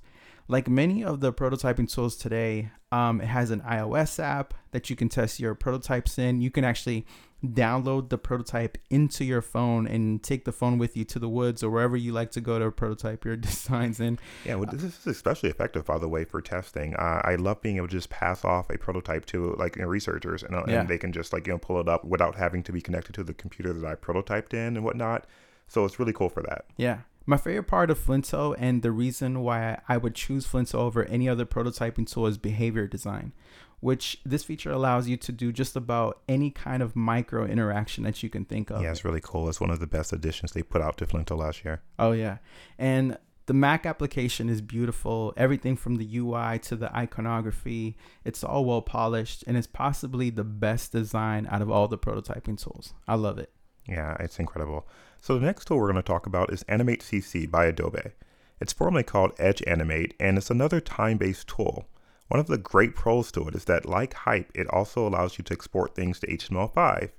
Like 0.48 0.68
many 0.68 1.02
of 1.02 1.20
the 1.20 1.32
prototyping 1.32 1.92
tools 1.92 2.16
today, 2.16 2.70
um, 2.92 3.20
it 3.20 3.26
has 3.26 3.50
an 3.50 3.62
iOS 3.62 4.20
app 4.22 4.54
that 4.70 4.88
you 4.88 4.94
can 4.96 5.08
test 5.08 5.40
your 5.40 5.54
prototypes 5.56 6.18
in. 6.18 6.40
You 6.40 6.52
can 6.52 6.62
actually 6.64 7.04
download 7.44 8.08
the 8.08 8.16
prototype 8.18 8.78
into 8.88 9.24
your 9.24 9.42
phone 9.42 9.86
and 9.88 10.22
take 10.22 10.44
the 10.44 10.52
phone 10.52 10.78
with 10.78 10.96
you 10.96 11.04
to 11.04 11.18
the 11.18 11.28
woods 11.28 11.62
or 11.62 11.70
wherever 11.70 11.96
you 11.96 12.12
like 12.12 12.30
to 12.30 12.40
go 12.40 12.58
to 12.60 12.70
prototype 12.70 13.24
your 13.24 13.36
designs 13.48 13.98
in. 13.98 14.18
Yeah, 14.44 14.54
well, 14.54 14.70
this 14.72 14.82
is 14.84 15.06
especially 15.06 15.50
effective, 15.50 15.84
by 15.84 15.98
the 15.98 16.08
way, 16.08 16.24
for 16.24 16.40
testing. 16.40 16.94
Uh, 16.94 17.20
I 17.24 17.34
love 17.34 17.60
being 17.60 17.76
able 17.78 17.88
to 17.88 17.92
just 17.92 18.08
pass 18.10 18.44
off 18.44 18.70
a 18.70 18.78
prototype 18.78 19.26
to 19.26 19.54
like 19.58 19.74
you 19.76 19.82
know, 19.82 19.88
researchers, 19.88 20.44
and, 20.44 20.54
uh, 20.54 20.62
Yeah. 20.68 20.80
and 20.80 20.88
they 20.88 20.98
can 20.98 21.12
just 21.12 21.32
like 21.32 21.46
you 21.48 21.54
know 21.54 21.58
pull 21.58 21.80
it 21.80 21.88
up 21.88 22.04
without 22.04 22.36
having 22.36 22.62
to 22.64 22.72
be 22.72 22.80
connected 22.80 23.14
to 23.14 23.24
the 23.24 23.34
computer 23.34 23.72
that 23.72 23.84
I 23.86 23.96
prototyped 23.96 24.54
in 24.54 24.76
and 24.76 24.84
whatnot. 24.84 25.26
So 25.68 25.84
it's 25.84 25.98
really 25.98 26.12
cool 26.12 26.28
for 26.28 26.42
that. 26.44 26.66
Yeah. 26.76 26.98
My 27.28 27.36
favorite 27.36 27.64
part 27.64 27.90
of 27.90 27.98
Flinto 27.98 28.54
and 28.56 28.82
the 28.82 28.92
reason 28.92 29.40
why 29.40 29.80
I 29.88 29.96
would 29.96 30.14
choose 30.14 30.46
Flinto 30.46 30.76
over 30.76 31.04
any 31.04 31.28
other 31.28 31.44
prototyping 31.44 32.10
tool 32.10 32.28
is 32.28 32.38
behavior 32.38 32.86
design, 32.86 33.32
which 33.80 34.20
this 34.24 34.44
feature 34.44 34.70
allows 34.70 35.08
you 35.08 35.16
to 35.16 35.32
do 35.32 35.50
just 35.50 35.74
about 35.74 36.20
any 36.28 36.52
kind 36.52 36.84
of 36.84 36.94
micro 36.94 37.44
interaction 37.44 38.04
that 38.04 38.22
you 38.22 38.30
can 38.30 38.44
think 38.44 38.70
of. 38.70 38.80
Yeah, 38.80 38.92
it's 38.92 39.04
really 39.04 39.20
cool. 39.20 39.48
It's 39.48 39.60
one 39.60 39.72
of 39.72 39.80
the 39.80 39.88
best 39.88 40.12
additions 40.12 40.52
they 40.52 40.62
put 40.62 40.80
out 40.80 40.98
to 40.98 41.06
Flinto 41.06 41.36
last 41.36 41.64
year. 41.64 41.82
Oh 41.98 42.12
yeah. 42.12 42.38
And 42.78 43.18
the 43.46 43.54
Mac 43.54 43.86
application 43.86 44.48
is 44.48 44.60
beautiful. 44.60 45.34
Everything 45.36 45.74
from 45.74 45.96
the 45.96 46.18
UI 46.18 46.60
to 46.60 46.76
the 46.76 46.94
iconography, 46.96 47.96
it's 48.24 48.44
all 48.44 48.64
well 48.64 48.82
polished 48.82 49.42
and 49.48 49.56
it's 49.56 49.66
possibly 49.66 50.30
the 50.30 50.44
best 50.44 50.92
design 50.92 51.48
out 51.50 51.62
of 51.62 51.70
all 51.72 51.88
the 51.88 51.98
prototyping 51.98 52.62
tools. 52.62 52.94
I 53.08 53.16
love 53.16 53.38
it. 53.38 53.50
Yeah, 53.88 54.16
it's 54.20 54.38
incredible. 54.38 54.86
So 55.20 55.38
the 55.38 55.46
next 55.46 55.66
tool 55.66 55.78
we're 55.78 55.92
going 55.92 55.96
to 55.96 56.02
talk 56.02 56.26
about 56.26 56.52
is 56.52 56.62
Animate 56.64 57.00
CC 57.00 57.50
by 57.50 57.66
Adobe. 57.66 58.12
It's 58.60 58.72
formerly 58.72 59.02
called 59.02 59.32
Edge 59.38 59.62
Animate, 59.66 60.14
and 60.18 60.38
it's 60.38 60.50
another 60.50 60.80
time-based 60.80 61.48
tool. 61.48 61.86
One 62.28 62.40
of 62.40 62.46
the 62.46 62.58
great 62.58 62.94
pros 62.94 63.30
to 63.32 63.46
it 63.48 63.54
is 63.54 63.66
that, 63.66 63.86
like 63.86 64.14
Hype, 64.14 64.50
it 64.54 64.68
also 64.68 65.06
allows 65.06 65.38
you 65.38 65.44
to 65.44 65.54
export 65.54 65.94
things 65.94 66.18
to 66.20 66.26
HTML5. 66.26 67.10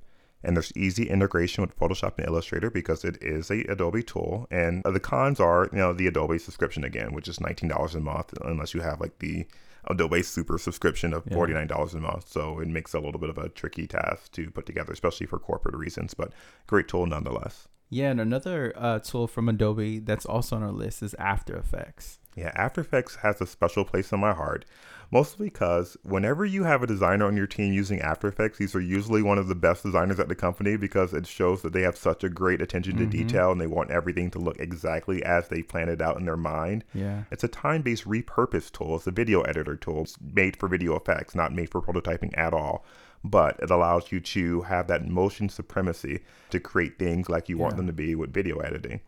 And 0.43 0.55
there's 0.55 0.75
easy 0.75 1.09
integration 1.09 1.61
with 1.61 1.77
Photoshop 1.77 2.17
and 2.17 2.27
Illustrator 2.27 2.69
because 2.69 3.03
it 3.03 3.17
is 3.21 3.49
a 3.49 3.61
Adobe 3.63 4.03
tool. 4.03 4.47
And 4.51 4.83
the 4.83 4.99
cons 4.99 5.39
are, 5.39 5.69
you 5.71 5.79
know, 5.79 5.93
the 5.93 6.07
Adobe 6.07 6.37
subscription 6.37 6.83
again, 6.83 7.13
which 7.13 7.27
is 7.27 7.39
$19 7.39 7.95
a 7.95 7.99
month, 7.99 8.33
unless 8.43 8.73
you 8.73 8.81
have 8.81 9.01
like 9.01 9.17
the 9.19 9.47
Adobe 9.89 10.23
Super 10.23 10.57
subscription 10.57 11.13
of 11.13 11.25
$49 11.25 11.93
a 11.93 11.97
month. 11.99 12.27
So 12.27 12.59
it 12.59 12.67
makes 12.67 12.93
a 12.93 12.99
little 12.99 13.19
bit 13.19 13.29
of 13.29 13.37
a 13.37 13.49
tricky 13.49 13.87
task 13.87 14.31
to 14.33 14.51
put 14.51 14.65
together, 14.65 14.93
especially 14.93 15.27
for 15.27 15.39
corporate 15.39 15.75
reasons. 15.75 16.13
But 16.13 16.31
great 16.67 16.87
tool 16.87 17.05
nonetheless. 17.05 17.67
Yeah, 17.89 18.11
and 18.11 18.19
another 18.19 18.73
uh, 18.75 18.99
tool 18.99 19.27
from 19.27 19.47
Adobe 19.47 19.99
that's 19.99 20.25
also 20.25 20.57
on 20.57 20.63
our 20.63 20.71
list 20.71 21.01
is 21.01 21.13
After 21.15 21.55
Effects. 21.55 22.19
Yeah, 22.35 22.51
After 22.53 22.81
Effects 22.81 23.15
has 23.17 23.39
a 23.39 23.47
special 23.47 23.85
place 23.85 24.11
in 24.11 24.19
my 24.19 24.33
heart, 24.33 24.65
mostly 25.11 25.47
because 25.47 25.97
whenever 26.03 26.45
you 26.45 26.63
have 26.63 26.83
a 26.83 26.87
designer 26.87 27.25
on 27.25 27.37
your 27.37 27.47
team 27.47 27.73
using 27.73 27.99
After 28.01 28.27
Effects, 28.27 28.57
these 28.57 28.75
are 28.75 28.81
usually 28.81 29.21
one 29.21 29.37
of 29.37 29.47
the 29.47 29.55
best 29.55 29.83
designers 29.83 30.19
at 30.19 30.27
the 30.27 30.35
company 30.35 30.77
because 30.77 31.13
it 31.13 31.25
shows 31.27 31.61
that 31.61 31.73
they 31.73 31.81
have 31.81 31.97
such 31.97 32.23
a 32.23 32.29
great 32.29 32.61
attention 32.61 32.97
to 32.97 33.05
Mhm. 33.05 33.09
detail 33.11 33.51
and 33.51 33.61
they 33.61 33.67
want 33.67 33.91
everything 33.91 34.29
to 34.31 34.39
look 34.39 34.59
exactly 34.59 35.23
as 35.23 35.47
they 35.47 35.61
planned 35.61 35.89
it 35.89 36.01
out 36.01 36.17
in 36.17 36.25
their 36.25 36.37
mind. 36.37 36.83
Yeah. 36.93 37.23
It's 37.31 37.43
a 37.43 37.47
time 37.47 37.81
based 37.81 38.05
repurposed 38.05 38.71
tool. 38.73 38.95
It's 38.95 39.07
a 39.07 39.11
video 39.11 39.41
editor 39.41 39.75
tool. 39.75 40.03
It's 40.03 40.17
made 40.21 40.57
for 40.57 40.67
video 40.67 40.95
effects, 40.95 41.35
not 41.35 41.53
made 41.53 41.69
for 41.69 41.81
prototyping 41.81 42.37
at 42.37 42.53
all. 42.53 42.85
But 43.23 43.59
it 43.61 43.71
allows 43.71 44.11
you 44.11 44.19
to 44.19 44.61
have 44.61 44.87
that 44.87 45.07
motion 45.07 45.49
supremacy 45.49 46.19
to 46.51 46.59
create 46.59 46.99
things 46.99 47.27
like 47.29 47.49
you 47.49 47.57
want 47.57 47.75
them 47.75 47.87
to 47.87 47.93
be 47.93 48.13
with 48.13 48.31
video 48.31 48.59
editing. 48.59 49.01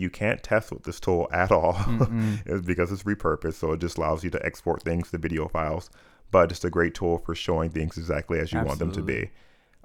You 0.00 0.08
can't 0.10 0.42
test 0.42 0.72
with 0.72 0.84
this 0.84 0.98
tool 0.98 1.28
at 1.30 1.52
all 1.52 1.76
it's 2.46 2.66
because 2.66 2.90
it's 2.90 3.02
repurposed, 3.02 3.54
so 3.54 3.72
it 3.72 3.80
just 3.80 3.98
allows 3.98 4.24
you 4.24 4.30
to 4.30 4.44
export 4.46 4.82
things 4.82 5.10
to 5.10 5.18
video 5.18 5.46
files. 5.46 5.90
But 6.30 6.50
it's 6.52 6.64
a 6.64 6.70
great 6.70 6.94
tool 6.94 7.18
for 7.18 7.34
showing 7.34 7.70
things 7.70 7.98
exactly 7.98 8.38
as 8.38 8.52
you 8.52 8.62
want 8.62 8.78
them 8.78 8.92
to 8.92 9.02
be. 9.02 9.30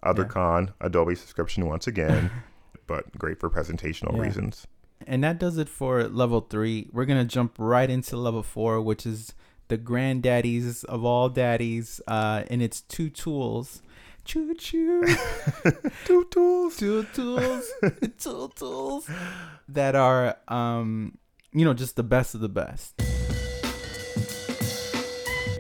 Other 0.03 0.21
Yeah. 0.23 0.27
con, 0.29 0.73
Adobe 0.79 1.15
subscription 1.15 1.65
once 1.65 1.87
again, 1.87 2.31
but 2.87 3.11
great 3.17 3.39
for 3.39 3.49
presentational 3.49 4.15
Yeah. 4.15 4.21
reasons. 4.21 4.67
And 5.05 5.23
that 5.23 5.37
does 5.39 5.57
it 5.57 5.67
for 5.67 6.03
level 6.07 6.41
three. 6.41 6.87
We're 6.93 7.05
gonna 7.05 7.25
jump 7.25 7.55
right 7.57 7.89
into 7.89 8.15
level 8.15 8.43
four, 8.43 8.79
which 8.79 9.05
is 9.05 9.33
the 9.67 9.77
granddaddies 9.77 10.85
of 10.85 11.03
all 11.03 11.27
daddies, 11.27 11.99
uh, 12.07 12.43
and 12.49 12.61
it's 12.61 12.81
two 12.81 13.09
tools. 13.09 13.81
Choo 14.25 14.55
choo. 14.55 15.03
Two 16.05 16.25
tools. 16.25 16.77
two 16.77 17.03
tools. 17.13 17.71
two 18.19 18.51
tools 18.55 19.09
that 19.69 19.95
are, 19.95 20.35
um, 20.47 21.17
you 21.53 21.63
know, 21.63 21.75
just 21.75 21.95
the 21.95 22.03
best 22.03 22.33
of 22.33 22.41
the 22.41 22.49
best. 22.49 22.99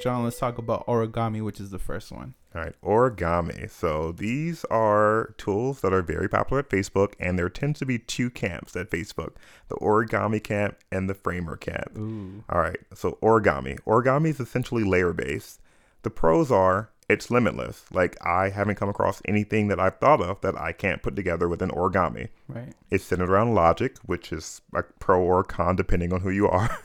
John, 0.01 0.23
let's 0.23 0.37
talk 0.37 0.57
about 0.57 0.85
origami, 0.87 1.43
which 1.43 1.59
is 1.59 1.69
the 1.69 1.79
first 1.79 2.11
one. 2.11 2.33
All 2.55 2.61
right, 2.61 2.75
origami. 2.83 3.69
So 3.69 4.11
these 4.11 4.65
are 4.65 5.35
tools 5.37 5.81
that 5.81 5.93
are 5.93 6.01
very 6.01 6.27
popular 6.27 6.59
at 6.59 6.69
Facebook, 6.69 7.13
and 7.19 7.37
there 7.37 7.49
tends 7.49 7.79
to 7.79 7.85
be 7.85 7.99
two 7.99 8.29
camps 8.29 8.75
at 8.75 8.89
Facebook 8.89 9.33
the 9.67 9.75
origami 9.75 10.43
camp 10.43 10.77
and 10.91 11.09
the 11.09 11.13
framer 11.13 11.55
camp. 11.55 11.97
Ooh. 11.97 12.43
All 12.49 12.59
right, 12.59 12.79
so 12.93 13.17
origami. 13.21 13.79
Origami 13.81 14.29
is 14.29 14.39
essentially 14.39 14.83
layer 14.83 15.13
based. 15.13 15.59
The 16.03 16.09
pros 16.09 16.51
are 16.51 16.91
it's 17.07 17.29
limitless. 17.29 17.85
Like 17.91 18.17
I 18.25 18.49
haven't 18.49 18.75
come 18.75 18.89
across 18.89 19.21
anything 19.25 19.67
that 19.67 19.79
I've 19.79 19.97
thought 19.97 20.21
of 20.21 20.41
that 20.41 20.59
I 20.59 20.71
can't 20.71 21.03
put 21.03 21.15
together 21.15 21.47
with 21.47 21.61
an 21.61 21.69
origami. 21.69 22.29
Right. 22.47 22.73
It's 22.89 23.03
centered 23.03 23.29
around 23.29 23.53
logic, 23.53 23.97
which 24.05 24.33
is 24.33 24.61
a 24.73 24.83
pro 24.99 25.21
or 25.21 25.43
con 25.43 25.75
depending 25.75 26.13
on 26.13 26.21
who 26.21 26.29
you 26.29 26.47
are, 26.47 26.81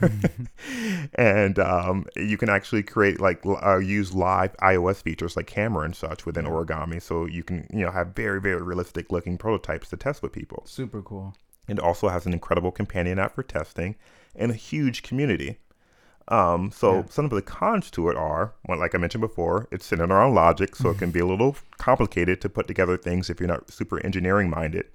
and 1.15 1.57
um, 1.59 2.05
you 2.15 2.37
can 2.37 2.49
actually 2.49 2.83
create 2.83 3.19
like 3.19 3.41
uh, 3.45 3.77
use 3.77 4.13
live 4.13 4.55
iOS 4.57 5.01
features 5.01 5.35
like 5.35 5.47
camera 5.47 5.85
and 5.85 5.95
such 5.95 6.25
within 6.25 6.45
origami, 6.45 7.01
so 7.01 7.25
you 7.25 7.43
can 7.43 7.67
you 7.71 7.85
know 7.85 7.91
have 7.91 8.15
very 8.15 8.39
very 8.39 8.61
realistic 8.61 9.11
looking 9.11 9.37
prototypes 9.37 9.89
to 9.89 9.97
test 9.97 10.21
with 10.21 10.31
people. 10.31 10.63
Super 10.65 11.01
cool. 11.01 11.35
It 11.67 11.79
also 11.79 12.09
has 12.09 12.25
an 12.25 12.33
incredible 12.33 12.71
companion 12.71 13.17
app 13.19 13.35
for 13.35 13.43
testing 13.43 13.95
and 14.35 14.51
a 14.51 14.55
huge 14.55 15.03
community. 15.03 15.59
Um, 16.27 16.71
so 16.71 16.95
Yeah. 16.97 17.03
some 17.09 17.25
of 17.25 17.31
the 17.31 17.41
cons 17.41 17.91
to 17.91 18.09
it 18.09 18.15
are, 18.17 18.53
well, 18.67 18.79
like 18.79 18.95
I 18.95 18.97
mentioned 18.97 19.21
before, 19.21 19.67
it's 19.71 19.85
centered 19.85 20.11
around 20.11 20.33
logic, 20.35 20.75
so 20.75 20.89
it 20.89 20.97
can 20.99 21.11
be 21.11 21.19
a 21.19 21.25
little 21.25 21.55
complicated 21.77 22.41
to 22.41 22.49
put 22.49 22.67
together 22.67 22.97
things 22.97 23.29
if 23.29 23.39
you're 23.39 23.47
not 23.47 23.71
super 23.71 23.99
engineering 24.05 24.49
minded. 24.49 24.85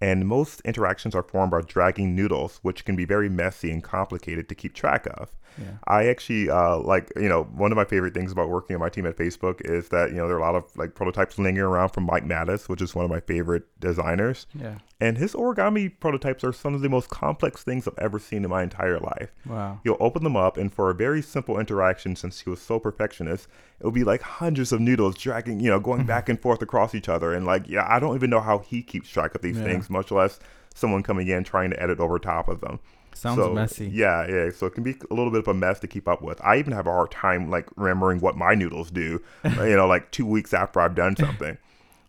And 0.00 0.26
most 0.28 0.60
interactions 0.60 1.14
are 1.14 1.22
formed 1.24 1.50
by 1.50 1.60
dragging 1.62 2.14
noodles, 2.14 2.60
which 2.62 2.84
can 2.84 2.94
be 2.94 3.04
very 3.04 3.28
messy 3.28 3.70
and 3.72 3.82
complicated 3.82 4.48
to 4.48 4.54
keep 4.54 4.74
track 4.74 5.06
of. 5.16 5.30
Yeah. 5.60 5.72
I 5.88 6.06
actually 6.06 6.50
uh, 6.50 6.78
like, 6.78 7.10
you 7.16 7.28
know, 7.28 7.42
one 7.42 7.72
of 7.72 7.76
my 7.76 7.84
favorite 7.84 8.14
things 8.14 8.30
about 8.30 8.48
working 8.48 8.76
on 8.76 8.80
my 8.80 8.90
team 8.90 9.06
at 9.06 9.16
Facebook 9.16 9.60
is 9.64 9.88
that, 9.88 10.10
you 10.10 10.16
know, 10.16 10.28
there 10.28 10.36
are 10.36 10.40
a 10.40 10.42
lot 10.42 10.54
of 10.54 10.64
like 10.76 10.94
prototypes 10.94 11.36
lingering 11.36 11.66
around 11.66 11.88
from 11.88 12.04
Mike 12.04 12.24
Matas, 12.24 12.68
which 12.68 12.80
is 12.80 12.94
one 12.94 13.04
of 13.04 13.10
my 13.10 13.18
favorite 13.18 13.64
designers. 13.80 14.46
Yeah. 14.54 14.78
And 15.00 15.16
his 15.18 15.32
origami 15.32 15.92
prototypes 15.98 16.44
are 16.44 16.52
some 16.52 16.74
of 16.74 16.80
the 16.80 16.88
most 16.88 17.08
complex 17.08 17.62
things 17.64 17.88
I've 17.88 17.98
ever 17.98 18.18
seen 18.20 18.44
in 18.44 18.50
my 18.50 18.62
entire 18.62 18.98
life. 19.00 19.32
Wow. 19.46 19.80
You'll 19.84 19.96
open 20.00 20.24
them 20.24 20.36
up, 20.36 20.56
and 20.56 20.72
for 20.72 20.90
a 20.90 20.94
very 20.94 21.22
simple 21.22 21.58
interaction, 21.60 22.16
since 22.16 22.40
he 22.40 22.50
was 22.50 22.60
so 22.60 22.80
perfectionist, 22.80 23.46
it 23.78 23.84
would 23.84 23.94
be 23.94 24.02
like 24.02 24.22
hundreds 24.22 24.72
of 24.72 24.80
noodles 24.80 25.14
dragging, 25.16 25.60
you 25.60 25.70
know, 25.70 25.78
going 25.78 26.04
back 26.14 26.28
and 26.28 26.40
forth 26.40 26.62
across 26.62 26.96
each 26.96 27.08
other. 27.08 27.32
And 27.32 27.46
like, 27.46 27.68
yeah, 27.68 27.86
I 27.88 28.00
don't 28.00 28.16
even 28.16 28.28
know 28.28 28.40
how 28.40 28.58
he 28.58 28.82
keeps 28.82 29.08
track 29.08 29.36
of 29.36 29.42
these 29.42 29.56
Yeah. 29.58 29.64
things, 29.64 29.87
much 29.88 30.10
less 30.10 30.38
someone 30.74 31.02
coming 31.02 31.28
in 31.28 31.44
trying 31.44 31.70
to 31.70 31.82
edit 31.82 31.98
over 32.00 32.18
top 32.18 32.48
of 32.48 32.60
them. 32.60 32.78
Sounds 33.14 33.38
So, 33.38 33.52
messy. 33.52 33.88
Yeah, 33.88 34.26
yeah. 34.28 34.50
So 34.50 34.66
it 34.66 34.74
can 34.74 34.84
be 34.84 34.94
a 35.10 35.14
little 35.14 35.32
bit 35.32 35.40
of 35.40 35.48
a 35.48 35.54
mess 35.54 35.80
to 35.80 35.88
keep 35.88 36.06
up 36.06 36.22
with. 36.22 36.40
I 36.44 36.56
even 36.58 36.72
have 36.72 36.86
a 36.86 36.92
hard 36.92 37.10
time 37.10 37.50
like 37.50 37.68
remembering 37.76 38.20
what 38.20 38.36
my 38.36 38.54
noodles 38.54 38.90
do, 38.90 39.20
you 39.44 39.76
know, 39.76 39.86
like 39.88 40.10
two 40.12 40.24
weeks 40.26 40.54
after 40.54 40.80
I've 40.80 40.94
done 40.94 41.16
something. 41.16 41.58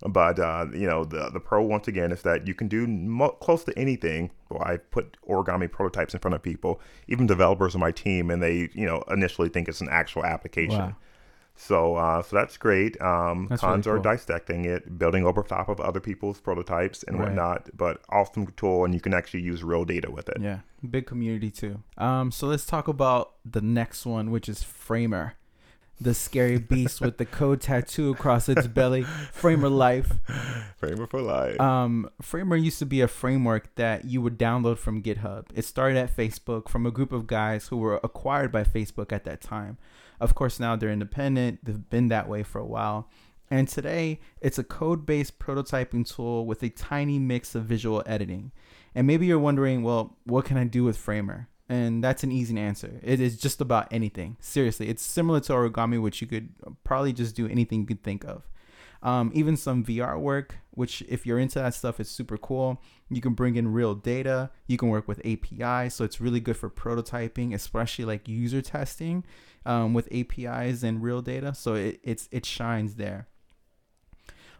But 0.08 0.40
uh, 0.40 0.68
you 0.72 0.88
know, 0.88 1.04
the 1.04 1.30
the 1.30 1.40
pro 1.40 1.62
once 1.62 1.88
again 1.88 2.12
is 2.12 2.22
that 2.22 2.48
you 2.48 2.54
can 2.54 2.68
do 2.70 2.88
mo- 2.88 3.32
close 3.42 3.64
to 3.66 3.78
anything. 3.78 4.32
Well, 4.50 4.62
I 4.64 4.78
put 4.78 5.18
origami 5.28 5.70
prototypes 5.70 6.14
in 6.14 6.20
front 6.22 6.36
of 6.36 6.42
people, 6.42 6.80
even 7.08 7.28
developers 7.28 7.76
on 7.76 7.82
my 7.82 7.92
team, 7.92 8.30
and 8.30 8.42
they 8.42 8.70
you 8.74 8.86
know 8.86 9.04
initially 9.10 9.50
think 9.50 9.68
it's 9.68 9.82
an 9.82 9.90
actual 9.90 10.24
application. 10.24 10.80
Wow. 10.80 10.96
So 11.62 11.96
uh, 11.96 12.22
so 12.22 12.38
that's 12.38 12.56
great. 12.56 13.00
Um, 13.02 13.48
That's 13.50 13.62
cons 13.62 13.86
really 13.86 14.00
are 14.00 14.02
dissecting 14.02 14.64
it, 14.64 14.98
building 14.98 15.26
over 15.26 15.44
top 15.44 15.68
of 15.68 15.82
other 15.82 16.00
people's 16.00 16.40
prototypes 16.40 17.04
and 17.04 17.20
Right. 17.20 17.26
whatnot. 17.28 17.70
But 17.76 18.02
awesome 18.10 18.48
tool, 18.56 18.86
and 18.86 18.94
you 18.94 19.02
can 19.02 19.14
actually 19.14 19.42
use 19.42 19.62
real 19.62 19.84
data 19.84 20.10
with 20.10 20.30
it. 20.30 20.38
Yeah, 20.40 20.60
big 20.90 21.06
community 21.06 21.52
too. 21.52 21.84
Um, 21.98 22.32
so 22.32 22.48
let's 22.48 22.66
talk 22.66 22.88
about 22.88 23.34
the 23.44 23.60
next 23.62 24.06
one, 24.06 24.32
which 24.32 24.48
is 24.48 24.64
Framer, 24.64 25.34
the 26.00 26.14
scary 26.14 26.58
beast 26.58 27.02
with 27.02 27.18
the 27.18 27.26
code 27.26 27.62
tattoo 27.62 28.12
across 28.12 28.48
its 28.50 28.68
belly. 28.68 29.04
Framer 29.32 29.70
life. 29.70 30.14
Framer 30.78 31.08
for 31.08 31.22
life. 31.22 31.60
Um, 31.60 32.10
Framer 32.22 32.56
used 32.56 32.80
to 32.80 32.86
be 32.86 33.02
a 33.02 33.08
framework 33.08 33.76
that 33.76 34.06
you 34.06 34.22
would 34.22 34.38
download 34.38 34.78
from 34.78 35.04
GitHub. 35.04 35.48
It 35.54 35.66
started 35.66 35.98
at 35.98 36.16
Facebook 36.16 36.70
from 36.70 36.86
a 36.86 36.92
group 36.92 37.12
of 37.12 37.28
guys 37.28 37.68
who 37.68 37.78
were 37.78 38.00
acquired 38.04 38.52
by 38.52 38.64
Facebook 38.64 39.12
at 39.12 39.26
that 39.26 39.42
time. 39.42 39.78
Of 40.20 40.36
course, 40.36 40.60
now 40.60 40.76
they're 40.76 40.92
independent. 40.92 41.64
They've 41.64 41.90
been 41.90 42.08
that 42.10 42.28
way 42.28 42.44
for 42.44 42.60
a 42.60 42.66
while. 42.66 43.10
And 43.52 43.68
today, 43.68 44.20
it's 44.42 44.60
a 44.60 44.64
code 44.64 45.06
based 45.06 45.40
prototyping 45.40 46.08
tool 46.14 46.46
with 46.46 46.62
a 46.62 46.70
tiny 46.70 47.18
mix 47.20 47.56
of 47.56 47.64
visual 47.66 48.04
editing. 48.06 48.52
And 48.94 49.08
maybe 49.08 49.26
you're 49.26 49.40
wondering, 49.40 49.84
well, 49.84 50.18
what 50.24 50.46
can 50.46 50.58
I 50.58 50.66
do 50.66 50.84
with 50.84 50.98
Framer? 50.98 51.48
And 51.70 52.04
that's 52.04 52.24
an 52.24 52.32
easy 52.32 52.58
answer. 52.60 53.00
It 53.04 53.20
is 53.20 53.38
just 53.38 53.62
about 53.62 53.88
anything. 53.92 54.38
Seriously, 54.40 54.90
it's 54.90 55.04
similar 55.04 55.40
to 55.42 55.54
origami, 55.54 56.02
which 56.02 56.20
you 56.20 56.26
could 56.26 56.50
probably 56.84 57.14
just 57.14 57.36
do 57.36 57.48
anything 57.48 57.82
you 57.82 57.86
could 57.86 58.04
think 58.04 58.26
of. 58.26 58.50
Um, 59.02 59.32
even 59.34 59.56
some 59.56 59.86
VR 59.86 60.20
work, 60.20 60.56
which 60.72 61.04
if 61.08 61.26
you're 61.26 61.40
into 61.40 61.60
that 61.60 61.74
stuff, 61.74 62.00
is 62.00 62.10
super 62.10 62.38
cool. 62.38 62.82
You 63.10 63.22
can 63.22 63.34
bring 63.34 63.56
in 63.56 63.72
real 63.72 63.96
data. 63.96 64.50
You 64.68 64.78
can 64.78 64.90
work 64.90 65.08
with 65.08 65.22
APIs, 65.24 65.96
so 65.96 66.04
it's 66.04 66.20
really 66.20 66.40
good 66.40 66.58
for 66.58 66.70
prototyping, 66.70 67.54
especially 67.54 68.06
like 68.06 68.28
user 68.28 68.62
testing 68.62 69.24
um, 69.66 69.94
with 69.94 70.10
APIs 70.12 70.84
and 70.84 71.02
real 71.02 71.22
data. 71.22 71.54
So 71.54 71.76
it, 71.76 72.00
it's 72.04 72.28
it 72.32 72.46
shines 72.46 72.96
there. 72.96 73.28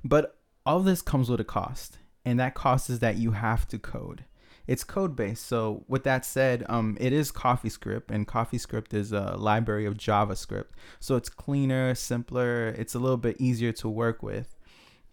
But 0.06 0.38
all 0.66 0.80
this 0.82 1.02
comes 1.02 1.30
with 1.30 1.42
a 1.42 1.46
cost, 1.46 1.98
and 2.24 2.40
that 2.40 2.54
cost 2.54 2.90
is 2.90 3.00
that 3.00 3.18
you 3.18 3.32
have 3.32 3.68
to 3.70 3.80
code. 3.80 4.24
It's 4.70 4.84
code 4.84 5.16
based. 5.16 5.48
So 5.48 5.84
with 5.88 6.04
that 6.04 6.24
said, 6.24 6.64
um, 6.70 6.96
it 7.00 7.12
is 7.12 7.32
CoffeeScript, 7.32 8.12
and 8.12 8.28
CoffeeScript 8.28 8.94
is 8.94 9.12
a 9.12 9.36
library 9.36 9.88
of 9.88 9.96
JavaScript. 9.96 10.70
So 11.00 11.16
it's 11.16 11.28
cleaner, 11.28 11.96
simpler. 11.96 12.68
It's 12.78 12.94
a 12.94 13.00
little 13.00 13.18
bit 13.18 13.38
easier 13.40 13.72
to 13.72 13.90
work 13.90 14.22
with. 14.22 14.56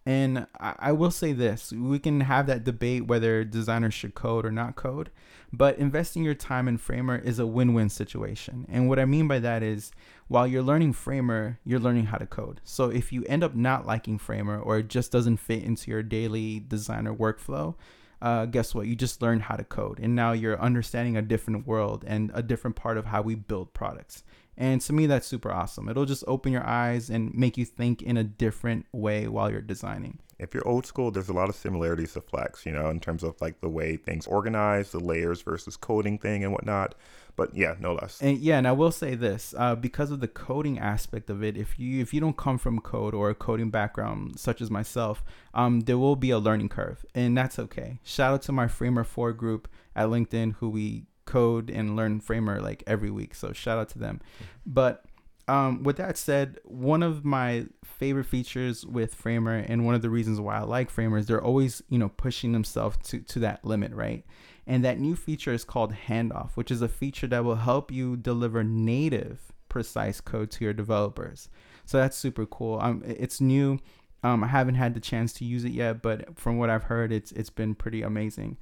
And 0.05 0.47
I, 0.61 0.75
I 0.79 0.93
will 0.93 1.11
say 1.11 1.33
this: 1.33 1.73
we 1.73 1.99
can 1.99 2.21
have 2.21 2.47
that 2.49 2.65
debate 2.65 3.07
whether 3.07 3.45
designers 3.45 3.95
should 3.95 4.15
code 4.15 4.45
or 4.45 4.53
not 4.53 4.77
code, 4.77 5.09
but 5.55 5.79
investing 5.79 6.23
your 6.23 6.35
time 6.35 6.69
in 6.69 6.77
Framer 6.77 7.17
is 7.17 7.39
a 7.39 7.47
win-win 7.47 7.89
situation. 7.89 8.67
And 8.69 8.91
what 8.91 8.99
I 8.99 9.07
mean 9.07 9.27
by 9.27 9.39
that 9.39 9.63
is, 9.63 9.91
while 10.29 10.47
you're 10.47 10.63
learning 10.63 10.93
Framer, 10.93 11.59
you're 11.65 11.81
learning 11.81 12.07
how 12.07 12.19
to 12.19 12.27
code. 12.27 12.61
So 12.63 12.91
if 12.91 13.11
you 13.11 13.25
end 13.25 13.43
up 13.43 13.55
not 13.55 13.87
liking 13.87 14.19
Framer 14.19 14.61
or 14.61 14.79
it 14.81 14.89
just 14.89 15.11
doesn't 15.11 15.39
fit 15.39 15.65
into 15.65 15.91
your 15.91 16.03
daily 16.03 16.61
designer 16.61 17.15
workflow, 17.15 17.75
uh, 18.23 18.47
guess 18.47 18.75
what? 18.75 18.87
You 18.87 18.97
just 18.97 19.21
learned 19.23 19.43
how 19.43 19.57
to 19.57 19.65
code, 19.65 19.99
and 20.01 20.15
now 20.15 20.33
you're 20.33 20.61
understanding 20.61 21.17
a 21.17 21.23
different 21.23 21.67
world 21.67 22.05
and 22.07 22.31
a 22.35 22.43
different 22.43 22.77
part 22.77 22.97
of 22.97 23.07
how 23.07 23.23
we 23.23 23.35
build 23.35 23.75
products. 23.75 24.25
And 24.59 24.81
to 24.81 24.93
me, 24.95 25.07
that's 25.07 25.27
super 25.27 25.53
awesome. 25.53 25.89
It'll 25.89 26.07
just 26.07 26.25
open 26.27 26.51
your 26.51 26.67
eyes 26.67 27.11
and 27.11 27.35
make 27.35 27.59
you 27.59 27.67
think 27.67 28.01
in 28.01 28.17
a 28.17 28.25
different 28.25 28.87
way 28.91 29.29
while 29.29 29.51
you're 29.51 29.61
designing. 29.61 30.19
if 30.39 30.53
you're 30.53 30.67
old 30.69 30.87
school, 30.87 31.11
there's 31.11 31.29
a 31.29 31.33
lot 31.33 31.49
of 31.49 31.55
similarities 31.55 32.13
to 32.13 32.21
Flex, 32.21 32.67
you 32.67 32.73
know, 32.73 32.91
in 32.91 33.01
terms 33.01 33.23
of 33.23 33.41
like 33.41 33.61
the 33.61 33.69
way 33.69 33.97
things 33.97 34.27
organize, 34.27 34.93
the 34.93 35.01
layers 35.01 35.43
versus 35.43 35.77
coding 35.77 36.19
thing 36.19 36.45
and 36.45 36.53
whatnot. 36.53 36.95
But 37.37 37.55
yeah, 37.55 37.77
no 37.79 37.93
less. 37.95 38.21
And 38.23 38.39
yeah, 38.39 38.57
and 38.57 38.67
I 38.67 38.73
will 38.73 38.91
say 38.91 39.15
this, 39.15 39.55
uh, 39.59 39.75
because 39.75 40.11
of 40.11 40.21
the 40.21 40.29
coding 40.29 40.79
aspect 40.79 41.29
of 41.29 41.45
it, 41.45 41.57
if 41.57 41.79
you 41.79 42.01
if 42.01 42.15
you 42.15 42.21
don't 42.21 42.37
come 42.37 42.57
from 42.57 42.81
code 42.81 43.15
or 43.15 43.29
a 43.29 43.35
coding 43.35 43.71
background 43.71 44.41
such 44.41 44.63
as 44.63 44.71
myself, 44.71 45.23
um, 45.53 45.81
there 45.81 45.99
will 45.99 46.17
be 46.17 46.31
a 46.31 46.39
learning 46.39 46.71
curve, 46.71 47.05
and 47.15 47.37
that's 47.37 47.59
okay. 47.59 48.01
Shout 48.03 48.33
out 48.33 48.43
to 48.43 48.53
my 48.53 48.69
Framer 48.69 49.05
Four 49.05 49.35
group 49.35 49.69
at 49.95 50.09
LinkedIn, 50.09 50.55
who 50.57 50.71
we 50.71 51.05
code 51.27 51.71
and 51.71 51.95
learn 51.95 52.21
Framer 52.21 52.61
like 52.61 52.83
every 52.87 53.11
week. 53.11 53.35
So 53.35 53.53
shout 53.53 53.79
out 53.79 53.91
to 53.91 53.99
them. 53.99 54.21
But 54.65 55.05
um, 55.49 55.83
with 55.83 55.99
that 55.99 56.17
said, 56.17 56.59
one 56.65 57.03
of 57.03 57.25
my 57.25 57.67
favorite 57.85 58.25
features 58.25 58.85
with 58.85 59.15
Framer 59.15 59.57
and 59.57 59.85
one 59.85 59.95
of 59.95 60.03
the 60.03 60.11
reasons 60.11 60.41
why 60.41 60.57
I 60.57 60.63
like 60.63 60.91
Framer 60.91 61.19
is 61.19 61.27
they're 61.27 61.43
always, 61.43 61.83
you 61.89 61.99
know, 61.99 62.09
pushing 62.09 62.53
themselves 62.53 62.97
to, 63.09 63.21
to 63.21 63.39
that 63.41 63.65
limit, 63.65 63.93
right? 63.93 64.25
And 64.67 64.85
that 64.85 64.99
new 64.99 65.15
feature 65.15 65.53
is 65.53 65.65
called 65.65 65.95
Handoff, 66.09 66.53
which 66.55 66.71
is 66.71 66.83
a 66.83 66.89
feature 66.89 67.29
that 67.29 67.45
will 67.45 67.57
help 67.57 67.93
you 67.93 68.17
deliver 68.17 68.65
native 68.65 69.53
precise 69.69 70.21
code 70.21 70.51
to 70.53 70.65
your 70.65 70.73
developers. 70.73 71.49
So 71.85 71.99
that's 71.99 72.17
super 72.17 72.47
cool. 72.47 72.81
Um, 72.81 73.03
it's 73.07 73.41
new. 73.41 73.79
Um, 74.23 74.43
I 74.43 74.49
haven't 74.49 74.75
had 74.75 74.95
the 74.95 75.01
chance 75.01 75.33
to 75.35 75.45
use 75.45 75.65
it 75.65 75.73
yet, 75.73 76.03
but 76.03 76.37
from 76.39 76.59
what 76.59 76.71
I've 76.71 76.85
heard, 76.85 77.13
it's 77.13 77.31
it's 77.33 77.51
been 77.51 77.75
pretty 77.75 78.03
amazing. 78.03 78.57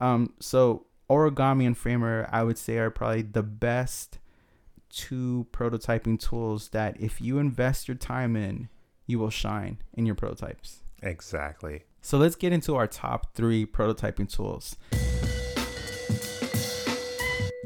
Um, 0.00 0.34
so 0.40 0.86
Origami 1.08 1.66
and 1.66 1.76
Framer, 1.76 2.28
I 2.30 2.42
would 2.42 2.58
say, 2.58 2.76
are 2.76 2.90
probably 2.90 3.22
the 3.22 3.42
best 3.42 4.18
two 4.90 5.46
prototyping 5.52 6.18
tools 6.18 6.68
that 6.70 7.00
if 7.00 7.20
you 7.20 7.38
invest 7.38 7.88
your 7.88 7.96
time 7.96 8.36
in, 8.36 8.68
you 9.06 9.18
will 9.18 9.30
shine 9.30 9.78
in 9.94 10.04
your 10.04 10.14
prototypes. 10.14 10.82
Exactly. 11.02 11.84
So 12.02 12.18
let's 12.18 12.36
get 12.36 12.52
into 12.52 12.76
our 12.76 12.86
top 12.86 13.34
three 13.34 13.64
prototyping 13.64 14.30
tools. 14.30 14.76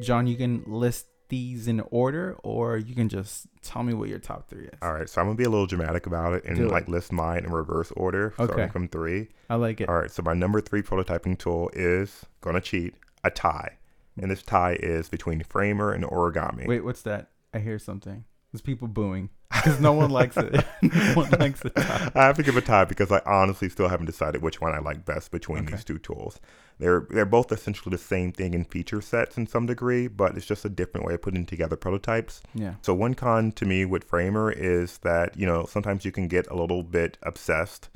John, 0.00 0.26
you 0.26 0.36
can 0.36 0.62
list 0.66 1.06
these 1.28 1.68
in 1.68 1.80
order, 1.92 2.36
or 2.42 2.76
you 2.76 2.94
can 2.94 3.08
just 3.08 3.46
tell 3.62 3.82
me 3.84 3.94
what 3.94 4.08
your 4.08 4.18
top 4.18 4.48
three 4.48 4.64
is. 4.64 4.78
All 4.82 4.92
right. 4.92 5.08
So 5.08 5.20
I'm 5.20 5.28
gonna 5.28 5.36
be 5.36 5.44
a 5.44 5.48
little 5.50 5.66
dramatic 5.66 6.06
about 6.06 6.32
it 6.34 6.44
and 6.44 6.56
Do 6.56 6.66
it. 6.66 6.72
like 6.72 6.88
list 6.88 7.12
mine 7.12 7.44
in 7.44 7.52
reverse 7.52 7.92
order, 7.92 8.34
Okay. 8.38 8.46
starting 8.52 8.70
from 8.70 8.88
three. 8.88 9.28
I 9.48 9.54
like 9.54 9.80
it. 9.80 9.88
All 9.88 9.94
right. 9.96 10.10
So 10.10 10.22
my 10.22 10.34
number 10.34 10.60
three 10.60 10.82
prototyping 10.82 11.38
tool 11.38 11.70
is 11.72 12.26
gonna 12.40 12.60
cheat 12.60 12.94
a 13.22 13.30
tie, 13.30 13.78
and 14.20 14.28
this 14.30 14.42
tie 14.42 14.76
is 14.80 15.08
between 15.08 15.42
Framer 15.44 15.92
and 15.92 16.02
Origami. 16.04 16.66
Wait, 16.66 16.84
what's 16.84 17.02
that? 17.02 17.30
I 17.54 17.58
hear 17.60 17.78
something. 17.78 18.24
There's 18.52 18.62
people 18.62 18.88
booing. 18.88 19.30
Because 19.62 19.80
no 19.80 19.92
one 19.92 20.10
likes 20.10 20.36
it. 20.36 20.52
no 20.82 21.12
one 21.14 21.30
likes 21.38 21.60
the 21.60 21.70
tie. 21.70 22.10
I 22.14 22.24
have 22.26 22.36
to 22.36 22.42
give 22.42 22.56
a 22.56 22.60
tie 22.60 22.84
because 22.84 23.10
I 23.12 23.20
honestly 23.26 23.68
still 23.68 23.88
haven't 23.88 24.06
decided 24.06 24.42
which 24.42 24.60
one 24.60 24.72
I 24.74 24.78
like 24.78 25.04
best 25.04 25.30
between 25.30 25.64
Okay. 25.64 25.74
these 25.76 25.84
two 25.84 25.98
tools. 25.98 26.40
They're 26.78 27.06
they're 27.10 27.26
both 27.26 27.52
essentially 27.52 27.90
the 27.90 27.98
same 28.02 28.32
thing 28.32 28.54
in 28.54 28.64
feature 28.64 29.00
sets 29.02 29.36
in 29.36 29.46
some 29.46 29.66
degree, 29.66 30.06
but 30.08 30.36
it's 30.36 30.46
just 30.46 30.64
a 30.64 30.70
different 30.70 31.06
way 31.06 31.14
of 31.14 31.22
putting 31.22 31.44
together 31.44 31.76
prototypes. 31.76 32.40
Yeah. 32.54 32.74
So 32.82 32.94
one 32.94 33.14
con 33.14 33.52
to 33.52 33.66
me 33.66 33.84
with 33.84 34.04
Framer 34.04 34.50
is 34.50 34.98
that 34.98 35.36
you 35.36 35.46
know 35.46 35.66
sometimes 35.66 36.04
you 36.04 36.12
can 36.12 36.26
get 36.28 36.46
a 36.50 36.54
little 36.56 36.82
bit 36.82 37.18
obsessed 37.22 37.90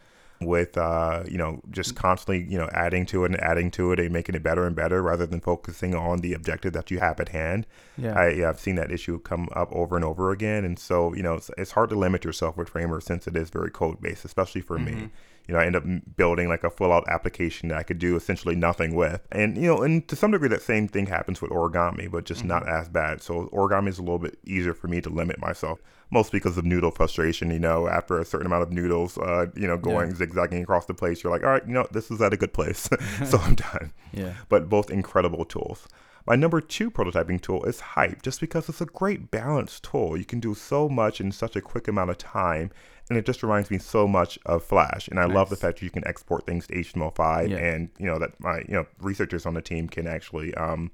with 0.47 0.77
uh, 0.77 1.23
you 1.29 1.39
know 1.39 1.61
just 1.71 1.97
constantly 1.97 2.45
you 2.51 2.59
know 2.59 2.69
adding 2.73 3.07
to 3.07 3.25
it 3.25 3.33
and 3.33 3.41
adding 3.41 3.71
to 3.73 3.93
it 3.93 4.01
and 4.01 4.13
making 4.13 4.35
it 4.35 4.43
better 4.43 4.67
and 4.67 4.75
better 4.77 5.03
rather 5.03 5.27
than 5.27 5.41
focusing 5.41 5.95
on 5.95 6.21
the 6.21 6.33
objective 6.33 6.73
that 6.73 6.91
you 6.91 7.01
have 7.01 7.21
at 7.21 7.31
hand. 7.31 7.67
Yeah. 7.97 8.19
I, 8.19 8.29
yeah, 8.31 8.49
I've 8.49 8.61
seen 8.61 8.75
that 8.77 8.91
issue 8.91 9.19
come 9.21 9.49
up 9.55 9.73
over 9.73 9.97
and 9.97 10.05
over 10.05 10.31
again, 10.33 10.65
and 10.65 10.79
so 10.79 11.15
you 11.15 11.23
know 11.23 11.35
it's, 11.35 11.51
it's 11.57 11.73
hard 11.73 11.91
to 11.91 11.97
limit 11.97 12.25
yourself 12.25 12.57
with 12.57 12.69
Framer 12.69 13.01
since 13.01 13.27
it 13.27 13.37
is 13.37 13.51
very 13.51 13.71
code 13.71 14.01
based, 14.01 14.25
especially 14.25 14.61
for 14.61 14.79
me. 14.79 14.93
Mhm. 14.93 15.11
You 15.47 15.53
know, 15.53 15.61
I 15.61 15.67
end 15.67 15.77
up 15.77 15.85
building 16.17 16.49
like 16.49 16.65
a 16.65 16.71
full 16.71 16.91
out 16.91 17.05
application 17.07 17.69
that 17.69 17.77
I 17.77 17.83
could 17.83 17.99
do 17.99 18.17
essentially 18.17 18.57
nothing 18.57 18.95
with, 18.95 19.21
and 19.31 19.59
you 19.59 19.67
know, 19.67 19.83
and 19.83 20.07
to 20.09 20.17
some 20.17 20.31
degree 20.31 20.49
that 20.49 20.63
same 20.63 20.89
thing 20.89 21.05
happens 21.05 21.43
with 21.43 21.51
origami, 21.51 22.11
but 22.11 22.25
just 22.25 22.45
not 22.47 22.67
as 22.67 22.89
bad. 22.89 23.21
So 23.21 23.51
origami 23.53 23.89
is 23.89 23.99
a 23.99 24.03
little 24.03 24.19
bit 24.19 24.39
easier 24.47 24.73
for 24.73 24.89
me 24.89 25.03
to 25.03 25.11
limit 25.11 25.39
myself, 25.39 25.83
mostly 26.15 26.39
because 26.39 26.57
of 26.57 26.65
noodle 26.65 26.91
frustration. 26.91 27.51
You 27.51 27.59
know, 27.59 27.87
after 27.89 28.19
a 28.19 28.25
certain 28.25 28.47
amount 28.47 28.63
of 28.63 28.73
noodles, 28.73 29.19
uh, 29.19 29.47
you 29.55 29.67
know, 29.67 29.77
going 29.77 30.15
zigzagging 30.15 30.63
across 30.63 30.87
the 30.87 30.95
place, 30.95 31.23
you're 31.23 31.33
like, 31.33 31.43
all 31.43 31.51
right, 31.51 31.67
you 31.67 31.75
know, 31.75 31.87
this 31.93 32.11
is 32.11 32.23
at 32.23 32.33
a 32.33 32.37
good 32.39 32.55
place, 32.55 32.89
so 33.27 33.37
I'm 33.39 33.57
done 33.57 33.93
yeah. 34.15 34.35
but 34.49 34.69
both 34.69 34.91
incredible 34.91 35.45
tools. 35.45 35.87
My 36.27 36.37
number 36.37 36.63
two 36.63 36.91
prototyping 36.91 37.39
tool 37.43 37.65
is 37.65 37.81
Hype, 37.81 38.23
just 38.23 38.41
because 38.41 38.67
it's 38.71 38.81
a 38.81 38.87
great 38.87 39.31
balanced 39.31 39.85
tool. 39.85 40.17
You 40.17 40.25
can 40.25 40.41
do 40.41 40.55
so 40.55 40.89
much 40.89 41.21
in 41.21 41.31
such 41.33 41.55
a 41.55 41.61
quick 41.61 41.87
amount 41.87 42.09
of 42.09 42.17
time, 42.17 42.71
and 43.11 43.19
it 43.19 43.27
just 43.27 43.43
reminds 43.43 43.71
me 43.71 43.77
so 43.77 44.09
much 44.09 44.39
of 44.47 44.65
Flash. 44.65 45.07
And 45.09 45.21
I 45.21 45.27
love 45.27 45.51
the 45.51 45.57
fact 45.57 45.81
that 45.81 45.85
you 45.85 45.91
can 45.91 46.07
export 46.09 46.47
things 46.47 46.67
to 46.69 46.75
HTML5, 46.75 47.51
Yeah. 47.51 47.59
and 47.59 47.91
you 47.99 48.07
know 48.07 48.19
that 48.19 48.41
my 48.41 48.61
you 48.61 48.73
know 48.73 48.87
researchers 49.03 49.45
on 49.45 49.53
the 49.53 49.61
team 49.61 49.87
can 49.87 50.07
actually 50.07 50.55
um, 50.55 50.91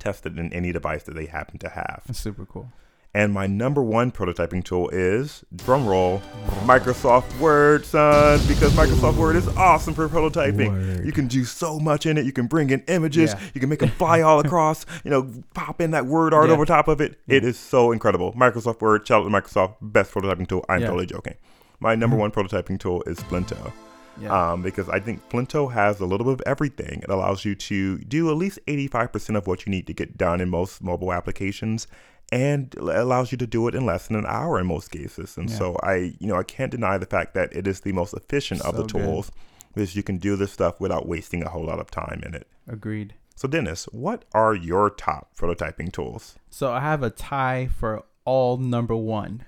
test 0.00 0.26
it 0.26 0.36
in 0.36 0.52
any 0.52 0.72
device 0.72 1.04
that 1.04 1.14
they 1.14 1.26
happen 1.26 1.58
to 1.58 1.68
have. 1.68 2.02
That's 2.06 2.18
super 2.18 2.44
cool. 2.44 2.72
And 3.12 3.32
my 3.32 3.48
number 3.48 3.82
one 3.82 4.12
prototyping 4.12 4.62
tool 4.62 4.88
is, 4.90 5.44
drumroll, 5.56 6.20
Microsoft 6.64 7.36
Word, 7.40 7.84
son, 7.84 8.38
because 8.46 8.72
Microsoft 8.74 9.16
Word 9.16 9.34
is 9.34 9.48
awesome 9.56 9.94
for 9.94 10.08
prototyping. 10.08 10.68
Word. 10.68 11.04
You 11.04 11.10
can 11.10 11.26
do 11.26 11.44
so 11.44 11.80
much 11.80 12.06
in 12.06 12.16
it. 12.18 12.24
You 12.24 12.30
can 12.32 12.46
bring 12.46 12.70
in 12.70 12.82
images. 12.86 13.32
Yeah. 13.32 13.40
You 13.54 13.60
can 13.60 13.68
make 13.68 13.80
them 13.80 13.88
fly 13.90 14.20
all 14.20 14.38
across. 14.44 14.86
You 15.02 15.10
know, 15.10 15.28
pop 15.54 15.80
in 15.80 15.90
that 15.90 16.06
word 16.06 16.32
art 16.32 16.48
Yeah. 16.48 16.54
over 16.54 16.64
top 16.64 16.86
of 16.86 17.00
it. 17.00 17.18
Yeah. 17.26 17.38
It 17.38 17.44
is 17.44 17.58
so 17.58 17.90
incredible. 17.90 18.32
Microsoft 18.34 18.80
Word, 18.80 19.04
shout 19.08 19.22
out 19.22 19.28
to 19.28 19.30
Microsoft, 19.30 19.74
best 19.82 20.12
prototyping 20.12 20.46
tool. 20.46 20.64
I'm 20.68 20.80
totally 20.82 21.06
joking. 21.06 21.34
My 21.80 21.96
number 21.96 22.16
Mhm. 22.16 22.20
one 22.20 22.30
prototyping 22.30 22.78
tool 22.78 23.02
is 23.08 23.18
Flinto 23.20 23.72
Yeah. 24.20 24.52
um, 24.52 24.62
because 24.62 24.88
I 24.88 25.00
think 25.00 25.28
Flinto 25.30 25.72
has 25.72 25.98
a 25.98 26.04
little 26.06 26.26
bit 26.26 26.34
of 26.34 26.42
everything. 26.46 27.00
It 27.02 27.10
allows 27.10 27.44
you 27.44 27.56
to 27.56 27.98
do 27.98 28.30
at 28.30 28.36
least 28.36 28.60
85% 28.68 29.36
of 29.36 29.48
what 29.48 29.66
you 29.66 29.70
need 29.70 29.88
to 29.88 29.94
get 29.94 30.16
done 30.16 30.40
in 30.40 30.48
most 30.48 30.80
mobile 30.80 31.12
applications 31.12 31.88
and 32.32 32.74
allows 32.76 33.32
you 33.32 33.38
to 33.38 33.46
do 33.46 33.66
it 33.68 33.74
in 33.74 33.84
less 33.86 34.06
than 34.06 34.16
an 34.16 34.26
hour 34.26 34.58
in 34.60 34.66
most 34.66 34.90
cases. 34.90 35.36
And 35.36 35.50
Yeah. 35.50 35.56
so 35.56 35.76
I, 35.82 36.14
you 36.18 36.26
know, 36.28 36.36
I 36.36 36.42
can't 36.44 36.70
deny 36.70 36.96
the 36.98 37.06
fact 37.06 37.34
that 37.34 37.52
it 37.54 37.66
is 37.66 37.80
the 37.80 37.92
most 37.92 38.14
efficient 38.14 38.60
of 38.62 38.74
the 38.76 38.82
So 38.82 38.86
good. 38.88 39.04
tools 39.04 39.32
because 39.74 39.94
you 39.96 40.02
can 40.02 40.18
do 40.18 40.36
this 40.36 40.52
stuff 40.52 40.80
without 40.80 41.06
wasting 41.08 41.42
a 41.42 41.48
whole 41.48 41.64
lot 41.64 41.78
of 41.80 41.90
time 41.90 42.22
in 42.24 42.34
it. 42.34 42.46
Agreed. 42.68 43.14
So 43.36 43.48
Dennis, 43.48 43.84
what 43.92 44.24
are 44.32 44.54
your 44.54 44.90
top 44.90 45.30
prototyping 45.36 45.92
tools? 45.92 46.36
So 46.50 46.70
I 46.72 46.80
have 46.80 47.02
a 47.02 47.10
tie 47.10 47.68
for 47.78 48.04
all 48.24 48.58
number 48.58 48.94
one. 48.94 49.44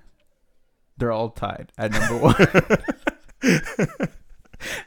They're 0.97 1.13
all 1.13 1.31
tied 1.31 1.73
at 1.77 1.93
number 1.93 2.17
one. 2.19 2.35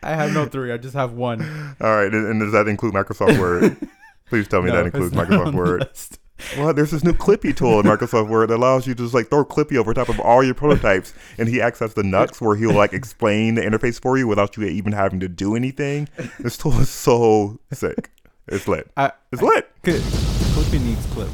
I 0.02 0.10
have 0.16 0.34
no 0.34 0.46
three. 0.46 0.72
I 0.72 0.78
just 0.78 0.96
have 0.96 1.12
one. 1.14 1.42
All 1.82 1.96
right, 1.96 2.12
and 2.14 2.26
and 2.28 2.40
does 2.40 2.54
that 2.54 2.68
include 2.68 2.94
Microsoft 2.94 3.38
Word? 3.40 3.76
Please 4.30 4.48
tell 4.48 4.62
me 4.62 4.70
No, 4.70 4.78
that 4.78 4.86
includes 4.86 5.14
Microsoft 5.14 5.54
Word. 5.54 5.82
list. 5.82 6.20
Well, 6.58 6.74
there's 6.74 6.92
this 6.92 7.04
new 7.04 7.14
Clippy 7.14 7.56
tool 7.56 7.80
in 7.80 7.86
Microsoft 7.86 8.28
Word 8.28 8.50
that 8.50 8.56
allows 8.58 8.86
you 8.88 8.94
to 8.94 9.04
just 9.04 9.14
like 9.14 9.30
throw 9.30 9.46
Clippy 9.46 9.78
over 9.78 9.94
top 9.94 10.10
of 10.10 10.20
all 10.20 10.44
your 10.44 10.54
prototypes, 10.54 11.14
and 11.38 11.48
he 11.48 11.62
acts 11.62 11.82
as 11.82 11.94
the 11.94 12.04
nuts 12.04 12.42
where 12.42 12.56
he'll 12.56 12.74
like 12.74 12.94
explain 12.94 13.56
the 13.56 13.62
interface 13.62 14.00
for 14.02 14.18
you 14.18 14.28
without 14.28 14.56
you 14.58 14.64
even 14.66 14.92
having 14.92 15.20
to 15.22 15.28
do 15.30 15.56
anything. 15.56 16.08
This 16.40 16.58
tool 16.58 16.80
is 16.80 16.90
so 16.90 17.60
sick. 17.72 18.12
It's 18.48 18.68
lit. 18.68 18.92
I, 18.98 19.12
It's 19.32 19.42
lit. 19.42 19.72
Good. 19.82 20.02
Clippy 20.02 20.80
needs 20.84 21.06
clip. 21.08 21.30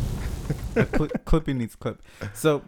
Cli- 0.94 1.10
Clippy 1.26 1.56
needs 1.56 1.76
clip. 1.76 2.02
So, 2.34 2.62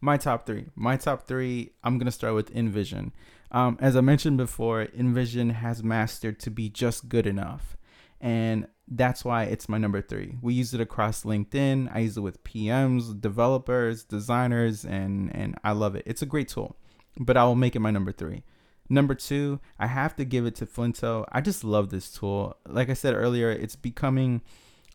my 0.00 0.16
top 0.16 0.46
three. 0.46 0.66
My 0.74 0.96
top 0.96 1.26
three. 1.26 1.72
I'm 1.82 1.98
gonna 1.98 2.10
start 2.10 2.34
with 2.34 2.54
InVision. 2.54 3.10
Um, 3.50 3.76
as 3.80 3.96
I 3.96 4.00
mentioned 4.00 4.36
before, 4.36 4.86
InVision 4.86 5.52
has 5.54 5.82
mastered 5.82 6.38
to 6.40 6.50
be 6.50 6.68
just 6.68 7.08
good 7.08 7.26
enough, 7.26 7.76
and 8.24 8.66
that's 8.88 9.22
why 9.22 9.44
it's 9.44 9.68
my 9.68 9.76
number 9.76 10.00
three. 10.00 10.36
We 10.40 10.54
use 10.54 10.72
it 10.72 10.80
across 10.80 11.24
LinkedIn. 11.24 11.94
I 11.94 12.00
use 12.00 12.16
it 12.16 12.20
with 12.22 12.42
PMs, 12.42 13.20
developers, 13.20 14.02
designers, 14.02 14.84
and 14.84 15.34
and 15.36 15.56
I 15.62 15.72
love 15.72 15.94
it. 15.94 16.04
It's 16.06 16.22
a 16.22 16.26
great 16.26 16.48
tool, 16.48 16.76
but 17.20 17.36
I 17.36 17.44
will 17.44 17.54
make 17.54 17.76
it 17.76 17.80
my 17.80 17.90
number 17.90 18.12
three. 18.12 18.42
Number 18.88 19.14
two, 19.14 19.60
I 19.78 19.86
have 19.86 20.16
to 20.16 20.24
give 20.24 20.46
it 20.46 20.54
to 20.56 20.66
Flinto. 20.66 21.26
I 21.32 21.40
just 21.42 21.64
love 21.64 21.90
this 21.90 22.10
tool. 22.10 22.56
Like 22.66 22.90
I 22.90 22.94
said 22.94 23.14
earlier, 23.14 23.50
it's 23.50 23.76
becoming 23.76 24.40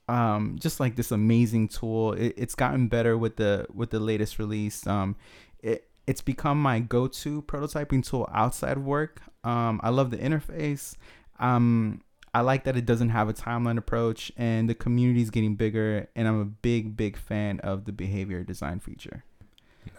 um, 0.08 0.58
just 0.60 0.80
like 0.80 0.96
this 0.96 1.12
amazing 1.12 1.68
tool. 1.68 2.14
It, 2.14 2.34
it's 2.36 2.56
gotten 2.56 2.88
better 2.88 3.16
with 3.16 3.36
the 3.36 3.68
with 3.72 3.92
the 3.92 4.00
latest 4.00 4.40
release. 4.40 4.88
Um, 4.88 5.16
it 5.60 5.88
it's 6.08 6.22
become 6.22 6.60
my 6.60 6.80
go-to 6.80 7.44
prototyping 7.44 8.04
tool 8.04 8.28
outside 8.34 8.78
of 8.78 8.86
work. 8.86 9.22
Um, 9.44 9.80
I 9.84 9.90
love 9.90 10.10
the 10.10 10.18
interface. 10.18 10.96
Um, 11.40 12.02
I 12.34 12.42
like 12.42 12.64
that 12.66 12.78
it 12.78 12.86
doesn't 12.86 13.10
have 13.10 13.30
a 13.30 13.34
timeline 13.34 13.78
approach, 13.78 14.32
and 14.38 14.70
the 14.70 14.76
community 14.76 15.22
is 15.22 15.30
getting 15.30 15.56
bigger. 15.56 16.08
And 16.16 16.28
I'm 16.28 16.40
a 16.40 16.46
big, 16.46 16.96
big 16.96 17.18
fan 17.18 17.60
of 17.62 17.86
the 17.86 17.92
behavior 17.92 18.44
design 18.44 18.80
feature. 18.80 19.24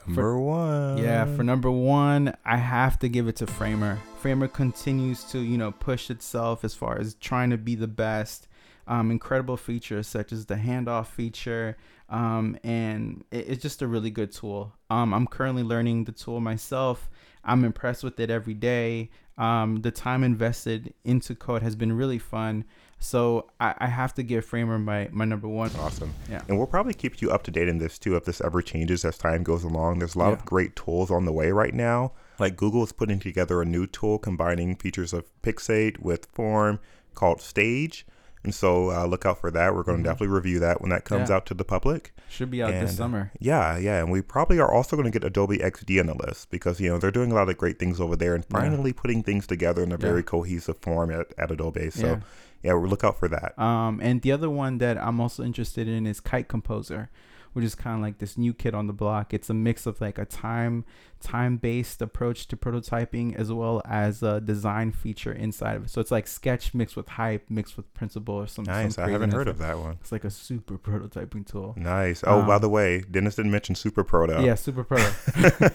Number 0.06 0.38
one. 0.38 0.98
Yeah, 0.98 1.24
for 1.36 1.42
number 1.42 1.70
one, 1.70 2.34
I 2.44 2.56
have 2.56 2.98
to 3.00 3.08
give 3.08 3.28
it 3.28 3.36
to 3.36 3.46
Framer. 3.46 3.98
Framer 4.18 4.48
continues 4.48 5.24
to, 5.24 5.40
you 5.40 5.58
know, 5.58 5.72
push 5.72 6.10
itself 6.10 6.64
as 6.64 6.74
far 6.74 6.98
as 6.98 7.14
trying 7.14 7.50
to 7.50 7.58
be 7.58 7.74
the 7.74 7.88
best. 7.88 8.46
Um, 8.86 9.10
incredible 9.10 9.56
features 9.56 10.08
such 10.08 10.32
as 10.32 10.46
the 10.46 10.56
handoff 10.56 11.06
feature, 11.06 11.76
um, 12.08 12.58
and 12.64 13.24
it, 13.30 13.48
it's 13.48 13.62
just 13.62 13.82
a 13.82 13.86
really 13.86 14.10
good 14.10 14.32
tool. 14.32 14.72
Um, 14.88 15.14
I'm 15.14 15.28
currently 15.28 15.62
learning 15.62 16.04
the 16.04 16.12
tool 16.12 16.40
myself. 16.40 17.08
I'm 17.44 17.64
impressed 17.64 18.02
with 18.02 18.18
it 18.18 18.30
every 18.30 18.54
day. 18.54 19.10
Um, 19.40 19.80
the 19.80 19.90
time 19.90 20.22
invested 20.22 20.92
into 21.04 21.34
code 21.34 21.62
has 21.62 21.74
been 21.74 21.92
really 21.92 22.18
fun. 22.18 22.64
So 22.98 23.48
I, 23.58 23.74
I 23.78 23.86
have 23.86 24.12
to 24.14 24.22
give 24.22 24.44
Framer 24.44 24.78
my, 24.78 25.08
my 25.10 25.24
number 25.24 25.48
one. 25.48 25.70
Awesome. 25.78 26.12
Yeah. 26.30 26.42
And 26.48 26.58
we'll 26.58 26.66
probably 26.66 26.92
keep 26.92 27.22
you 27.22 27.30
up 27.30 27.42
to 27.44 27.50
date 27.50 27.66
in 27.66 27.78
this 27.78 27.98
too 27.98 28.16
if 28.16 28.26
this 28.26 28.42
ever 28.42 28.60
changes 28.60 29.04
as 29.06 29.16
time 29.16 29.42
goes 29.42 29.64
along. 29.64 29.98
There's 30.00 30.14
a 30.14 30.18
lot 30.18 30.28
Yeah. 30.28 30.34
of 30.34 30.44
great 30.44 30.76
tools 30.76 31.10
on 31.10 31.24
the 31.24 31.32
way 31.32 31.50
right 31.52 31.72
now. 31.72 32.12
Like 32.38 32.56
Google 32.56 32.84
is 32.84 32.92
putting 32.92 33.18
together 33.18 33.62
a 33.62 33.64
new 33.64 33.86
tool 33.86 34.18
combining 34.18 34.76
features 34.76 35.14
of 35.14 35.24
Pixate 35.42 35.98
with 36.00 36.26
Form 36.26 36.78
called 37.14 37.40
Stage. 37.40 38.06
And 38.42 38.54
so 38.54 38.90
uh, 38.90 39.04
look 39.04 39.26
out 39.26 39.38
for 39.38 39.50
that. 39.50 39.74
We're 39.74 39.82
going 39.82 39.98
to 39.98 40.02
Mhm. 40.02 40.12
definitely 40.12 40.34
review 40.34 40.60
that 40.60 40.80
when 40.80 40.88
that 40.90 41.04
comes 41.04 41.28
Yeah. 41.28 41.36
out 41.36 41.46
to 41.46 41.54
the 41.54 41.64
public. 41.64 42.14
Should 42.30 42.50
be 42.50 42.62
out 42.62 42.72
And, 42.72 42.88
this 42.88 42.96
summer. 42.96 43.30
Yeah, 43.38 43.76
yeah. 43.76 43.98
And 43.98 44.10
we 44.10 44.22
probably 44.22 44.58
are 44.58 44.70
also 44.72 44.96
going 44.96 45.04
to 45.04 45.10
get 45.10 45.24
Adobe 45.26 45.58
XD 45.58 46.00
on 46.00 46.06
the 46.06 46.14
list 46.14 46.50
because, 46.50 46.80
you 46.80 46.88
know, 46.88 46.98
they're 46.98 47.10
doing 47.10 47.32
a 47.32 47.34
lot 47.34 47.50
of 47.50 47.58
great 47.58 47.78
things 47.78 48.00
over 48.00 48.16
there 48.16 48.34
and 48.34 48.44
Yeah. 48.50 48.60
finally 48.60 48.94
putting 48.94 49.22
things 49.22 49.46
together 49.46 49.82
in 49.82 49.90
a 49.92 49.96
Yeah. 49.96 50.06
very 50.08 50.22
cohesive 50.22 50.78
form 50.80 51.10
at, 51.10 51.26
at 51.36 51.50
Adobe. 51.50 51.90
So, 51.90 52.06
Yeah. 52.06 52.16
yeah, 52.62 52.72
we'll 52.72 52.88
look 52.88 53.04
out 53.04 53.18
for 53.18 53.28
that. 53.28 53.58
Um, 53.58 54.00
and 54.02 54.22
the 54.22 54.32
other 54.32 54.48
one 54.48 54.78
that 54.78 54.96
I'm 54.96 55.20
also 55.20 55.42
interested 55.44 55.86
in 55.86 56.06
is 56.06 56.20
Kite 56.20 56.48
Composer, 56.48 57.10
which 57.52 57.64
is 57.64 57.74
kind 57.74 57.96
of 57.96 58.02
like 58.02 58.18
this 58.18 58.36
new 58.38 58.52
kid 58.54 58.74
on 58.74 58.86
the 58.86 58.92
block. 58.92 59.32
It's 59.34 59.50
a 59.50 59.54
mix 59.54 59.86
of 59.86 60.00
like 60.00 60.18
a 60.18 60.24
time 60.24 60.84
time 61.20 61.58
based 61.58 62.00
approach 62.00 62.48
to 62.48 62.56
prototyping 62.56 63.34
as 63.36 63.52
well 63.52 63.82
as 63.84 64.22
a 64.22 64.40
design 64.40 64.90
feature 64.90 65.32
inside 65.32 65.76
of 65.76 65.84
it. 65.84 65.90
So 65.90 66.00
it's 66.00 66.10
like 66.10 66.26
Sketch 66.26 66.72
mixed 66.72 66.96
with 66.96 67.08
Hype 67.10 67.44
mixed 67.50 67.76
with 67.76 67.92
Principle 67.92 68.34
or 68.36 68.46
some. 68.46 68.64
Nice. 68.64 68.94
some 68.94 69.04
I 69.04 69.10
haven't 69.10 69.32
heard 69.32 69.48
of 69.48 69.58
that 69.58 69.78
one. 69.78 69.98
It's 70.00 70.12
like 70.12 70.24
a 70.24 70.30
super 70.30 70.78
prototyping 70.78 71.46
tool. 71.46 71.74
Nice. 71.76 72.24
Oh, 72.26 72.42
by 72.42 72.54
Um, 72.56 72.60
the 72.62 72.68
way, 72.70 73.00
Dennis 73.10 73.34
didn't 73.36 73.50
mention 73.50 73.74
Super 73.74 74.02
Proto. 74.04 74.42
Yeah, 74.42 74.54
Super 74.54 74.82
Proto. 74.84 75.04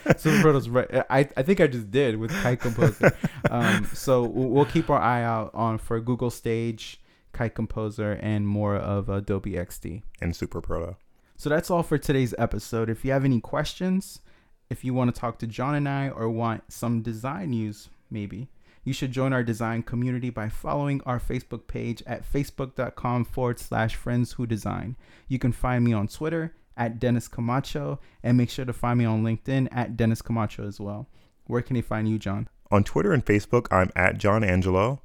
Super 0.17 0.41
Proto's 0.41 0.67
right. 0.69 0.89
I, 1.09 1.29
I 1.37 1.43
think 1.43 1.61
I 1.61 1.67
just 1.67 1.91
did 1.91 2.17
with 2.17 2.31
Kite 2.41 2.61
Composer. 2.61 3.15
um, 3.51 3.85
so 3.93 4.23
we'll 4.23 4.49
we'll 4.49 4.65
keep 4.65 4.89
our 4.89 4.99
eye 4.99 5.23
out 5.23 5.51
on 5.53 5.77
for 5.77 5.99
Google 5.99 6.31
Stage, 6.31 6.99
Kite 7.33 7.53
Composer, 7.53 8.13
and 8.21 8.47
more 8.47 8.75
of 8.75 9.09
Adobe 9.09 9.51
XD. 9.51 10.01
And 10.21 10.35
Super 10.35 10.61
Proto. 10.61 10.95
So 11.37 11.49
that's 11.49 11.69
all 11.69 11.83
for 11.83 11.97
today's 11.97 12.33
episode. 12.37 12.89
If 12.89 13.03
you 13.03 13.11
have 13.11 13.25
any 13.25 13.41
questions, 13.41 14.21
if 14.69 14.83
you 14.83 14.93
want 14.93 15.13
to 15.13 15.19
talk 15.19 15.37
to 15.39 15.47
John 15.47 15.75
and 15.75 15.87
I, 15.87 16.09
or 16.09 16.29
want 16.29 16.71
some 16.71 17.01
design 17.01 17.51
news, 17.51 17.89
maybe, 18.09 18.47
you 18.83 18.93
should 18.93 19.11
join 19.11 19.33
our 19.33 19.43
design 19.43 19.83
community 19.83 20.29
by 20.29 20.47
following 20.47 21.01
our 21.05 21.19
Facebook 21.19 21.67
page 21.67 22.03
at 22.05 22.31
facebook.com 22.31 23.25
forward 23.25 23.59
slash 23.59 23.95
friends 23.95 24.33
who 24.33 24.45
design. 24.45 24.95
You 25.27 25.39
can 25.39 25.51
find 25.51 25.83
me 25.83 25.91
on 25.91 26.07
Twitter 26.07 26.53
at 26.77 26.99
Dennis 26.99 27.27
Camacho. 27.27 27.99
And 28.23 28.37
make 28.37 28.49
sure 28.49 28.65
to 28.65 28.73
find 28.73 28.99
me 28.99 29.05
on 29.05 29.23
LinkedIn 29.23 29.69
at 29.71 29.97
Dennis 29.97 30.21
Camacho 30.21 30.67
as 30.67 30.79
well. 30.79 31.07
Where 31.45 31.61
can 31.61 31.75
he 31.75 31.81
find 31.81 32.07
you, 32.07 32.17
John? 32.17 32.47
On 32.71 32.83
Twitter 32.83 33.11
and 33.11 33.25
Facebook, 33.25 33.67
I'm 33.71 33.91
at 33.95 34.17
John 34.17 34.43
Angelo. 34.43 35.01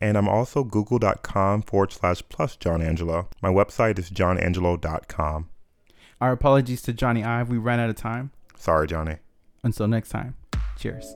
And 0.00 0.16
I'm 0.16 0.28
also 0.28 0.64
google.com 0.64 1.62
forward 1.62 1.92
slash 1.92 2.22
plus 2.28 2.56
John 2.56 2.80
Angelo. 2.80 3.28
My 3.42 3.50
website 3.50 3.98
is 3.98 4.10
johnangelo.com. 4.10 5.48
Our 6.20 6.32
apologies 6.32 6.82
to 6.82 6.92
Jony 6.92 7.24
Ive. 7.24 7.48
We 7.48 7.56
ran 7.56 7.80
out 7.80 7.88
of 7.88 7.96
time. 7.96 8.30
Sorry, 8.56 8.86
Johnny. 8.86 9.16
Until 9.62 9.88
next 9.88 10.10
time, 10.10 10.36
cheers. 10.78 11.14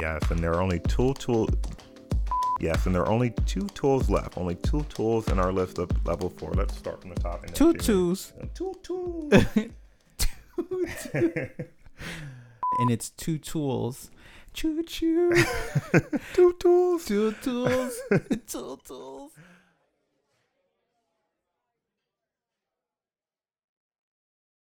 Yes, 0.00 0.22
and 0.30 0.40
there 0.40 0.52
are 0.52 0.62
only 0.62 0.80
two 0.80 1.12
tools. 1.14 1.50
Yes, 2.60 2.86
and 2.86 2.94
there 2.94 3.02
are 3.02 3.10
only 3.10 3.30
two 3.44 3.66
tools 3.74 4.08
left. 4.08 4.38
Only 4.38 4.54
two 4.54 4.82
tools 4.84 5.28
in 5.28 5.38
our 5.38 5.52
list 5.52 5.78
of 5.78 5.90
level 6.06 6.30
four. 6.30 6.52
Let's 6.52 6.76
start 6.76 7.02
from 7.02 7.10
the 7.10 7.20
top. 7.20 7.44
and 7.44 7.54
Two 7.54 7.74
twos. 7.74 8.32
Two 8.54 8.74
tools. 8.82 9.32
and 11.12 12.90
it's 12.90 13.10
two 13.10 13.36
tools. 13.36 14.10
Choo 14.54 14.82
choo. 14.82 15.32
two 16.32 16.54
tools. 16.58 17.04
two 17.04 17.32
tools. 17.42 18.00
two 18.46 18.78
tools. 18.86 19.32